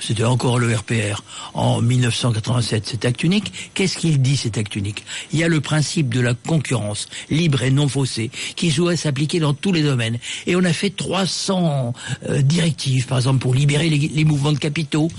c'était 0.00 0.24
encore 0.24 0.58
le 0.58 0.74
RPR, 0.74 1.22
en 1.54 1.80
1987, 1.80 2.86
cet 2.86 3.04
acte 3.04 3.22
unique. 3.22 3.52
Qu'est-ce 3.74 3.96
qu'il 3.96 4.20
dit, 4.20 4.36
cet 4.36 4.58
acte 4.58 4.76
unique? 4.76 5.04
Il 5.32 5.38
y 5.38 5.44
a 5.44 5.48
le 5.48 5.60
principe 5.60 6.12
de 6.12 6.20
la 6.20 6.34
concurrence, 6.34 7.08
libre 7.30 7.62
et 7.62 7.70
non 7.70 7.88
faussée, 7.88 8.30
qui 8.56 8.70
doit 8.70 8.96
s'appliquer 8.96 9.40
dans 9.40 9.54
tous 9.54 9.72
les 9.72 9.82
domaines. 9.82 10.18
Et 10.46 10.56
on 10.56 10.64
a 10.64 10.72
fait 10.72 10.90
300 10.90 11.94
euh, 12.28 12.42
directives, 12.42 13.06
par 13.06 13.18
exemple, 13.18 13.38
pour 13.38 13.54
libérer 13.54 13.88
les, 13.88 14.24
mouvements 14.24 14.52
de 14.52 14.58
capitaux 14.58 15.10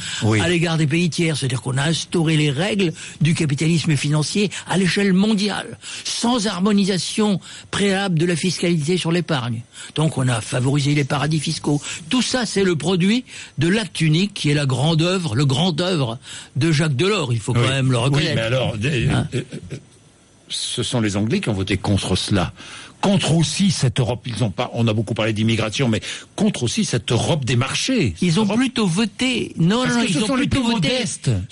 à 0.42 0.50
l'égard 0.50 0.78
des 0.78 0.88
pays 0.88 1.10
tiers. 1.10 1.38
C'est-à-dire 1.38 1.62
qu'on 1.62 1.78
a 1.78 1.84
instauré 1.84 2.38
les 2.38 2.50
règles 2.50 2.92
du 3.22 3.34
capitalisme 3.34 3.96
financier 3.96 4.50
à 4.68 4.78
l'échelle 4.78 5.14
mondiale, 5.14 5.78
sans 6.04 6.48
harmonisation 6.48 7.40
préalable 7.72 8.18
de 8.18 8.26
la 8.26 8.36
fiscalité 8.36 8.98
sur 8.98 9.12
l'épargne. 9.12 9.62
Donc 9.96 10.18
on 10.18 10.28
a 10.28 10.42
favorisé 10.42 10.96
les 10.96 11.04
paradis 11.04 11.40
fiscaux. 11.40 11.82
Tout 12.10 12.22
ça, 12.22 12.46
c'est 12.46 12.64
le 12.64 12.76
produit 12.76 13.26
de 13.58 13.68
l'acte 13.68 14.02
unique 14.02 14.34
qui 14.34 14.50
est 14.50 14.54
la 14.54 14.65
grande 14.66 15.02
œuvre, 15.02 15.36
le 15.36 15.46
grand 15.46 15.80
œuvre 15.82 16.18
de 16.56 16.72
Jacques 16.72 16.96
Delors. 16.96 17.34
Il 17.34 17.40
faut 17.40 17.54
quand 17.54 17.68
même 17.68 17.92
le 17.92 17.98
reconnaître. 17.98 18.30
Oui, 18.30 18.36
mais 18.36 18.42
alors, 18.42 18.76
hein 18.76 19.28
euh, 19.34 19.42
euh, 19.74 19.78
ce 20.56 20.84
sont 20.84 21.02
les 21.02 21.18
Anglais 21.18 21.40
qui 21.40 21.50
ont 21.50 21.54
voté 21.54 21.78
contre 21.78 22.16
cela 22.16 22.54
contre 23.06 23.36
aussi 23.36 23.70
cette 23.70 24.00
Europe. 24.00 24.24
Ils 24.26 24.44
ont 24.44 24.50
pas, 24.50 24.72
on 24.74 24.88
a 24.88 24.94
beaucoup 24.94 25.14
parlé 25.14 25.32
d'immigration, 25.32 25.88
mais 25.88 26.02
contre 26.36 26.64
aussi 26.64 26.86
cette 26.86 27.12
Europe 27.12 27.46
des 27.46 27.56
marchés. 27.56 28.16
Ils 28.22 28.40
ont 28.40 28.48
plutôt 28.48 28.88
voté, 28.88 29.54
non, 29.58 29.86
non, 29.86 30.02
ils 30.08 30.24
ont 30.24 30.36
plutôt 30.36 30.64
voté 30.64 30.90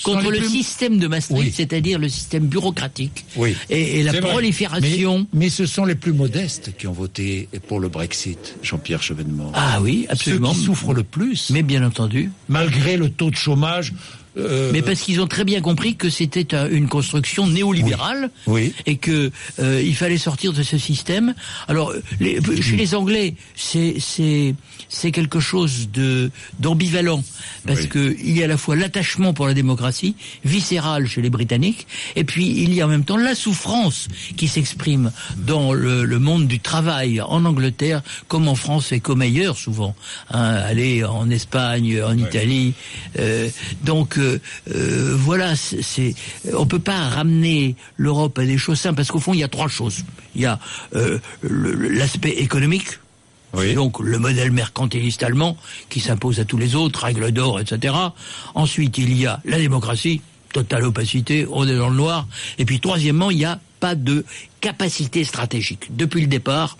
contre 0.03 0.31
le 0.31 0.41
système 0.41 0.97
de 0.97 1.07
Maastricht, 1.07 1.55
c'est-à-dire 1.55 1.99
le 1.99 2.09
système 2.09 2.47
bureaucratique 2.47 3.25
oui. 3.35 3.55
et, 3.69 4.01
la 4.01 4.13
prolifération. 4.13 5.27
Mais, 5.31 5.49
ce 5.49 5.67
sont 5.67 5.85
les 5.85 5.93
plus 5.93 6.13
modestes 6.13 6.71
qui 6.77 6.87
ont 6.87 6.93
voté 6.93 7.47
pour 7.67 7.79
le 7.79 7.87
Brexit, 7.87 8.55
Jean-Pierre 8.63 9.03
Chevènement. 9.03 9.51
Ah 9.53 9.79
oui, 9.81 10.07
absolument. 10.09 10.53
Ceux 10.53 10.59
qui 10.59 10.65
souffrent 10.65 10.93
le 10.93 11.03
plus. 11.03 11.51
Mais 11.51 11.61
bien 11.61 11.85
entendu. 11.85 12.31
Malgré 12.49 12.97
le 12.97 13.09
taux 13.09 13.29
de 13.29 13.35
chômage 13.35 13.93
euh, 14.37 14.71
Mais 14.73 14.81
parce 14.81 15.01
qu'ils 15.01 15.21
ont 15.21 15.27
très 15.27 15.43
bien 15.43 15.61
compris 15.61 15.95
que 15.95 16.09
c'était 16.09 16.55
une 16.71 16.87
construction 16.87 17.47
néolibérale 17.47 18.29
oui. 18.47 18.73
et 18.85 18.97
que 18.97 19.31
euh, 19.59 19.81
il 19.83 19.95
fallait 19.95 20.17
sortir 20.17 20.53
de 20.53 20.63
ce 20.63 20.77
système. 20.77 21.33
Alors, 21.67 21.93
les, 22.19 22.39
chez 22.61 22.75
les 22.75 22.95
Anglais, 22.95 23.35
c'est 23.55 23.95
c'est 23.99 24.55
c'est 24.89 25.11
quelque 25.11 25.39
chose 25.39 25.89
de 25.91 26.31
d'ambivalent 26.59 27.23
parce 27.65 27.85
que 27.87 28.15
il 28.19 28.37
y 28.37 28.41
a 28.41 28.45
à 28.45 28.47
la 28.47 28.57
fois 28.57 28.75
l'attachement 28.75 29.33
pour 29.33 29.47
la 29.47 29.53
démocratie 29.53 30.15
viscéral 30.45 31.07
chez 31.07 31.21
les 31.21 31.29
Britanniques 31.29 31.87
et 32.15 32.23
puis 32.23 32.47
il 32.47 32.73
y 32.73 32.81
a 32.81 32.85
en 32.85 32.89
même 32.89 33.05
temps 33.05 33.17
la 33.17 33.35
souffrance 33.35 34.07
qui 34.37 34.47
s'exprime 34.47 35.11
dans 35.37 35.73
le, 35.73 36.05
le, 36.05 36.19
monde 36.19 36.47
du 36.47 36.59
travail 36.59 37.21
en 37.21 37.45
Angleterre 37.45 38.01
comme 38.27 38.47
en 38.47 38.55
France 38.55 38.91
et 38.91 38.99
comme 38.99 39.21
ailleurs 39.21 39.57
souvent. 39.57 39.95
Hein, 40.29 40.43
aller 40.43 41.03
en 41.03 41.29
Espagne, 41.29 42.01
en 42.01 42.17
Italie, 42.17 42.73
euh, 43.19 43.49
donc 43.83 44.17
euh, 44.23 45.15
voilà, 45.17 45.55
c'est 45.55 46.15
on 46.53 46.65
peut 46.65 46.79
pas 46.79 47.09
ramener 47.09 47.75
l'Europe 47.97 48.37
à 48.39 48.45
des 48.45 48.57
choses 48.57 48.79
simples 48.79 48.95
parce 48.95 49.11
qu'au 49.11 49.19
fond 49.19 49.33
il 49.33 49.39
y 49.39 49.43
a 49.43 49.47
trois 49.47 49.67
choses. 49.67 50.03
Il 50.35 50.41
y 50.41 50.45
a 50.45 50.59
euh, 50.95 51.19
l'aspect 51.41 52.31
économique. 52.31 52.99
Donc 53.75 53.99
le 53.99 54.17
modèle 54.17 54.51
mercantiliste 54.51 55.21
allemand 55.21 55.57
qui 55.89 55.99
s'impose 55.99 56.39
à 56.39 56.45
tous 56.45 56.57
les 56.57 56.73
autres, 56.73 57.03
règles 57.03 57.31
d'or, 57.31 57.59
etc. 57.59 57.93
Ensuite 58.55 58.97
il 58.97 59.15
y 59.15 59.27
a 59.27 59.41
la 59.45 59.59
démocratie, 59.59 60.21
totale 60.51 60.85
opacité, 60.85 61.45
on 61.51 61.67
est 61.67 61.77
dans 61.77 61.89
le 61.89 61.95
noir. 61.95 62.27
Et 62.57 62.65
puis 62.65 62.79
troisièmement 62.79 63.29
il 63.29 63.37
n'y 63.37 63.45
a 63.45 63.59
pas 63.79 63.93
de 63.93 64.25
capacité 64.59 65.23
stratégique. 65.23 65.95
Depuis 65.95 66.21
le 66.21 66.27
départ, 66.27 66.77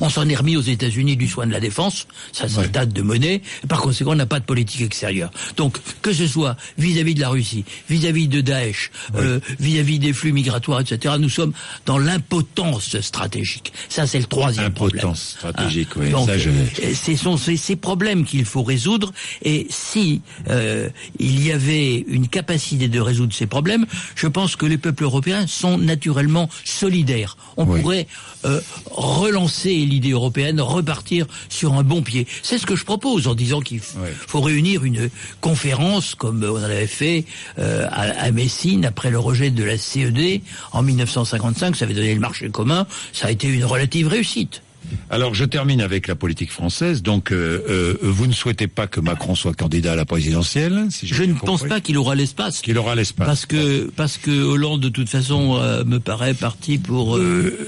on 0.00 0.08
s'en 0.08 0.28
est 0.28 0.36
remis 0.36 0.56
aux 0.56 0.62
États-Unis 0.62 1.16
du 1.16 1.28
soin 1.28 1.46
de 1.46 1.52
la 1.52 1.60
défense, 1.60 2.06
ça 2.32 2.48
c'est 2.48 2.70
date 2.70 2.92
de 2.92 3.02
monnaie, 3.02 3.42
par 3.68 3.80
conséquent 3.80 4.12
on 4.12 4.16
n'a 4.16 4.26
pas 4.26 4.40
de 4.40 4.44
politique 4.44 4.82
extérieure. 4.82 5.30
Donc 5.56 5.78
que 6.02 6.12
ce 6.12 6.26
soit 6.26 6.56
vis-à-vis 6.78 7.14
de 7.14 7.20
la 7.20 7.28
Russie, 7.28 7.64
vis-à-vis 7.88 8.28
de 8.28 8.40
Daesh, 8.40 8.90
euh, 9.14 9.40
vis-à-vis 9.58 9.98
des 9.98 10.12
flux 10.12 10.32
migratoires, 10.32 10.80
etc., 10.80 11.16
nous 11.18 11.28
sommes 11.28 11.52
dans 11.86 11.98
l'impotence 11.98 13.00
stratégique. 13.00 13.72
Ça 13.88 14.06
c'est 14.06 14.18
le 14.18 14.26
troisième 14.26 14.66
impotence 14.66 15.36
stratégique, 15.38 15.96
oui. 15.96 16.10
Donc, 16.10 16.28
ce 16.28 17.16
sont 17.16 17.36
ces, 17.36 17.76
problèmes 17.76 18.24
qu'il 18.24 18.44
faut 18.44 18.62
résoudre, 18.62 19.12
et 19.42 19.66
si 19.70 20.20
euh, 20.48 20.88
il 21.18 21.44
y 21.44 21.52
avait 21.52 22.04
une 22.08 22.28
capacité 22.28 22.88
de 22.88 23.00
résoudre 23.00 23.32
ces 23.34 23.46
problèmes, 23.46 23.86
je 24.14 24.26
pense 24.26 24.56
que 24.56 24.66
les 24.66 24.78
peuples 24.78 25.04
européens 25.04 25.46
sont 25.46 25.78
naturellement 25.78 26.48
solidaires. 26.64 27.36
On 27.56 27.66
pourrait 27.66 28.06
euh, 28.44 28.60
relancer 28.90 29.87
l'idée 29.88 30.10
européenne, 30.10 30.60
repartir 30.60 31.26
sur 31.48 31.74
un 31.74 31.82
bon 31.82 32.02
pied. 32.02 32.26
C'est 32.42 32.58
ce 32.58 32.66
que 32.66 32.76
je 32.76 32.84
propose 32.84 33.26
en 33.26 33.34
disant 33.34 33.60
qu'il 33.60 33.80
faut 33.80 34.40
réunir 34.40 34.84
une 34.84 35.10
conférence 35.40 36.14
comme 36.14 36.44
on 36.44 36.58
en 36.58 36.62
avait 36.62 36.86
fait 36.86 37.24
euh, 37.58 37.86
à, 37.90 38.30
Messine 38.30 38.84
après 38.84 39.10
le 39.10 39.18
rejet 39.18 39.50
de 39.50 39.64
la 39.64 39.78
CED 39.78 40.42
en 40.72 40.82
1955. 40.82 41.76
Ça 41.76 41.84
avait 41.84 41.94
donné 41.94 42.14
le 42.14 42.20
marché 42.20 42.48
commun. 42.50 42.86
Ça 43.12 43.28
a 43.28 43.30
été 43.30 43.48
une 43.48 43.64
relative 43.64 44.08
réussite. 44.08 44.62
Alors 45.10 45.34
je 45.34 45.44
termine 45.44 45.80
avec 45.80 46.06
la 46.06 46.14
politique 46.14 46.50
française. 46.50 47.02
Donc 47.02 47.32
euh, 47.32 47.62
euh, 47.68 47.96
vous 48.02 48.26
ne 48.26 48.32
souhaitez 48.32 48.66
pas 48.66 48.86
que 48.86 49.00
Macron 49.00 49.34
soit 49.34 49.54
candidat 49.54 49.92
à 49.92 49.96
la 49.96 50.04
présidentielle 50.04 50.86
si 50.90 51.06
Je 51.06 51.22
ne 51.24 51.34
pense 51.34 51.64
pas 51.64 51.80
qu'il 51.80 51.98
aura 51.98 52.14
l'espace. 52.14 52.60
Qu'il 52.60 52.78
aura 52.78 52.94
l'espace. 52.94 53.26
Parce 53.26 53.46
que 53.46 53.90
parce 53.96 54.18
que 54.18 54.30
Hollande 54.30 54.80
de 54.80 54.88
toute 54.88 55.08
façon 55.08 55.58
euh, 55.60 55.84
me 55.84 55.98
paraît 55.98 56.34
parti 56.34 56.78
pour 56.78 57.18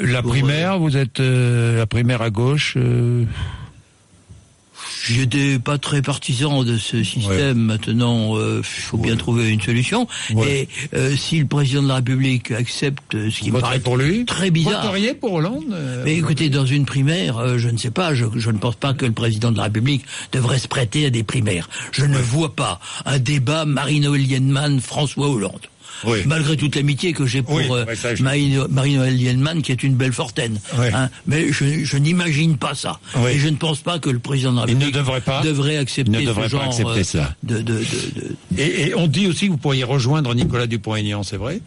la 0.00 0.22
primaire. 0.22 0.78
Vous 0.78 0.96
êtes 0.96 1.20
la 1.20 1.86
primaire 1.86 2.22
à 2.22 2.30
gauche. 2.30 2.76
J'étais 5.04 5.58
pas 5.58 5.78
très 5.78 6.02
partisan 6.02 6.64
de 6.64 6.76
ce 6.76 7.02
système. 7.02 7.58
Maintenant, 7.58 8.36
il 8.36 8.40
euh, 8.40 8.62
faut 8.62 8.98
bien 8.98 9.16
trouver 9.16 9.50
une 9.50 9.60
solution. 9.60 10.06
Et 10.46 10.68
euh, 10.94 11.16
si 11.16 11.38
le 11.38 11.46
président 11.46 11.82
de 11.82 11.88
la 11.88 11.96
République 11.96 12.50
accepte 12.50 13.12
ce 13.12 13.40
qui 13.40 13.50
me 13.50 13.60
paraît 13.60 13.80
pour 13.80 13.96
lui 13.96 14.24
très 14.24 14.50
bizarre. 14.50 14.82
Voteriez 14.82 15.14
pour 15.14 15.34
Hollande 15.34 15.64
euh, 15.72 16.02
Mais 16.04 16.16
écoutez, 16.16 16.48
dans 16.48 16.66
une 16.66 16.84
primaire, 16.84 17.58
je 17.58 17.68
ne 17.68 17.78
sais 17.78 17.90
pas. 17.90 18.14
Je, 18.14 18.26
je, 18.36 18.50
ne 18.50 18.58
pense 18.58 18.76
pas 18.76 18.94
que 18.94 19.06
le 19.06 19.12
président 19.12 19.50
de 19.50 19.56
la 19.56 19.64
République 19.64 20.04
devrait 20.32 20.58
se 20.58 20.68
prêter 20.68 21.06
à 21.06 21.10
des 21.10 21.22
primaires. 21.22 21.68
Je 21.92 22.04
ne 22.04 22.18
vois 22.18 22.54
pas 22.54 22.80
un 23.06 23.18
débat 23.18 23.64
Marine-Noël 23.64 24.20
François 24.80 25.28
Hollande 25.28 25.66
malgré 26.26 26.56
toute 26.56 26.76
l'amitié 26.76 27.12
que 27.12 27.26
j'ai 27.26 27.42
pour 27.42 27.58
euh, 27.58 27.84
Marie-Noël 28.20 29.16
Lienman, 29.16 29.62
qui 29.62 29.72
est 29.72 29.82
une 29.82 29.94
belle 29.94 30.12
fortaine. 30.12 30.58
Hein. 30.78 31.08
mais 31.26 31.52
je, 31.52 31.84
je 31.84 31.96
n'imagine 31.96 32.56
pas 32.56 32.74
ça. 32.74 33.00
Et 33.28 33.38
je 33.38 33.48
ne 33.48 33.56
pense 33.56 33.80
pas 33.80 33.98
que 33.98 34.10
le 34.10 34.18
président 34.18 34.52
de 34.52 34.56
la 34.56 34.62
République 34.64 34.94
devrait, 34.94 35.20
pas, 35.20 35.42
devrait 35.42 35.76
accepter 35.76 36.10
ne 36.10 36.26
devrait 36.26 36.48
ce 36.48 36.56
pas 36.56 36.64
accepter 36.64 37.00
euh, 37.00 37.04
ça. 37.04 37.34
De, 37.42 37.58
de, 37.58 37.62
de, 37.62 38.36
et, 38.58 38.88
et, 38.88 38.94
on 38.94 39.06
dit 39.06 39.26
aussi 39.26 39.46
que 39.46 39.52
vous 39.52 39.58
pourriez 39.58 39.84
rejoindre 39.84 40.34
Nicolas 40.34 40.66
Dupont-Aignan, 40.66 41.22
c'est 41.22 41.36
vrai? 41.36 41.60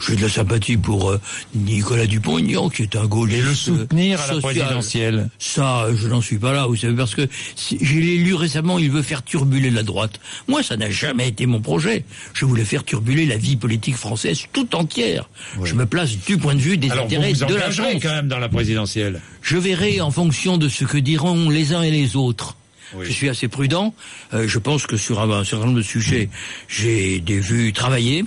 J'ai 0.00 0.16
de 0.16 0.22
la 0.22 0.28
sympathie 0.28 0.76
pour 0.76 1.10
euh, 1.10 1.20
Nicolas 1.54 2.06
Dupont-Aignan, 2.06 2.68
qui 2.68 2.82
est 2.82 2.96
un 2.96 3.06
gaulliste. 3.06 3.38
Et 3.38 3.42
le 3.42 3.54
soutenir 3.54 4.20
à 4.20 4.34
la 4.34 4.40
présidentielle 4.40 5.28
Ça, 5.38 5.86
je 5.94 6.08
n'en 6.08 6.20
suis 6.20 6.38
pas 6.38 6.52
là, 6.52 6.66
vous 6.66 6.76
savez, 6.76 6.94
parce 6.94 7.14
que 7.14 7.26
j'ai 7.56 8.16
lu 8.16 8.34
récemment, 8.34 8.78
il 8.78 8.90
veut 8.90 9.02
faire 9.02 9.22
turbuler 9.22 9.70
la 9.70 9.82
droite. 9.82 10.20
Moi, 10.46 10.62
ça 10.62 10.76
n'a 10.76 10.90
jamais 10.90 11.28
été 11.28 11.46
mon 11.46 11.60
projet. 11.60 12.04
Je 12.34 12.44
voulais 12.44 12.64
faire 12.64 12.84
turbuler 12.84 13.26
la 13.26 13.36
vie 13.36 13.56
politique 13.56 13.96
française 13.96 14.42
tout 14.52 14.74
entière. 14.76 15.28
Je 15.64 15.74
me 15.74 15.86
place 15.86 16.16
du 16.16 16.38
point 16.38 16.54
de 16.54 16.60
vue 16.60 16.78
des 16.78 16.90
intérêts 16.90 17.32
de 17.32 17.54
la 17.54 17.70
France. 17.70 18.02
quand 18.02 18.14
même 18.14 18.28
dans 18.28 18.38
la 18.38 18.48
présidentielle. 18.48 19.20
Je 19.42 19.56
verrai 19.56 20.00
en 20.00 20.10
fonction 20.10 20.58
de 20.58 20.68
ce 20.68 20.84
que 20.84 20.98
diront 20.98 21.50
les 21.50 21.72
uns 21.72 21.82
et 21.82 21.90
les 21.90 22.16
autres. 22.16 22.56
Je 23.02 23.12
suis 23.12 23.28
assez 23.28 23.48
prudent. 23.48 23.94
Euh, 24.32 24.48
je 24.48 24.58
pense 24.58 24.86
que 24.86 24.96
sur 24.96 25.20
un, 25.20 25.44
certain 25.44 25.66
nombre 25.66 25.78
de 25.78 25.82
sujets, 25.82 26.28
j'ai 26.68 27.20
des 27.20 27.38
vues 27.38 27.72
travailler. 27.72 28.24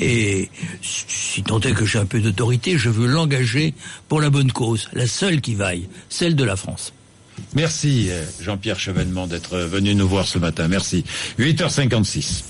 Et 0.00 0.50
si 0.82 1.42
tant 1.42 1.60
est 1.60 1.72
que 1.72 1.84
j'ai 1.84 1.98
un 1.98 2.06
peu 2.06 2.20
d'autorité, 2.20 2.76
je 2.78 2.90
veux 2.90 3.06
l'engager 3.06 3.74
pour 4.08 4.20
la 4.20 4.30
bonne 4.30 4.52
cause, 4.52 4.88
la 4.92 5.06
seule 5.06 5.40
qui 5.40 5.54
vaille, 5.54 5.88
celle 6.08 6.36
de 6.36 6.44
la 6.44 6.56
France. 6.56 6.92
Merci 7.54 8.10
Jean-Pierre 8.40 8.78
Chevènement 8.78 9.26
d'être 9.26 9.58
venu 9.58 9.94
nous 9.94 10.08
voir 10.08 10.26
ce 10.26 10.38
matin. 10.38 10.68
Merci. 10.68 11.04
8h56. 11.38 12.42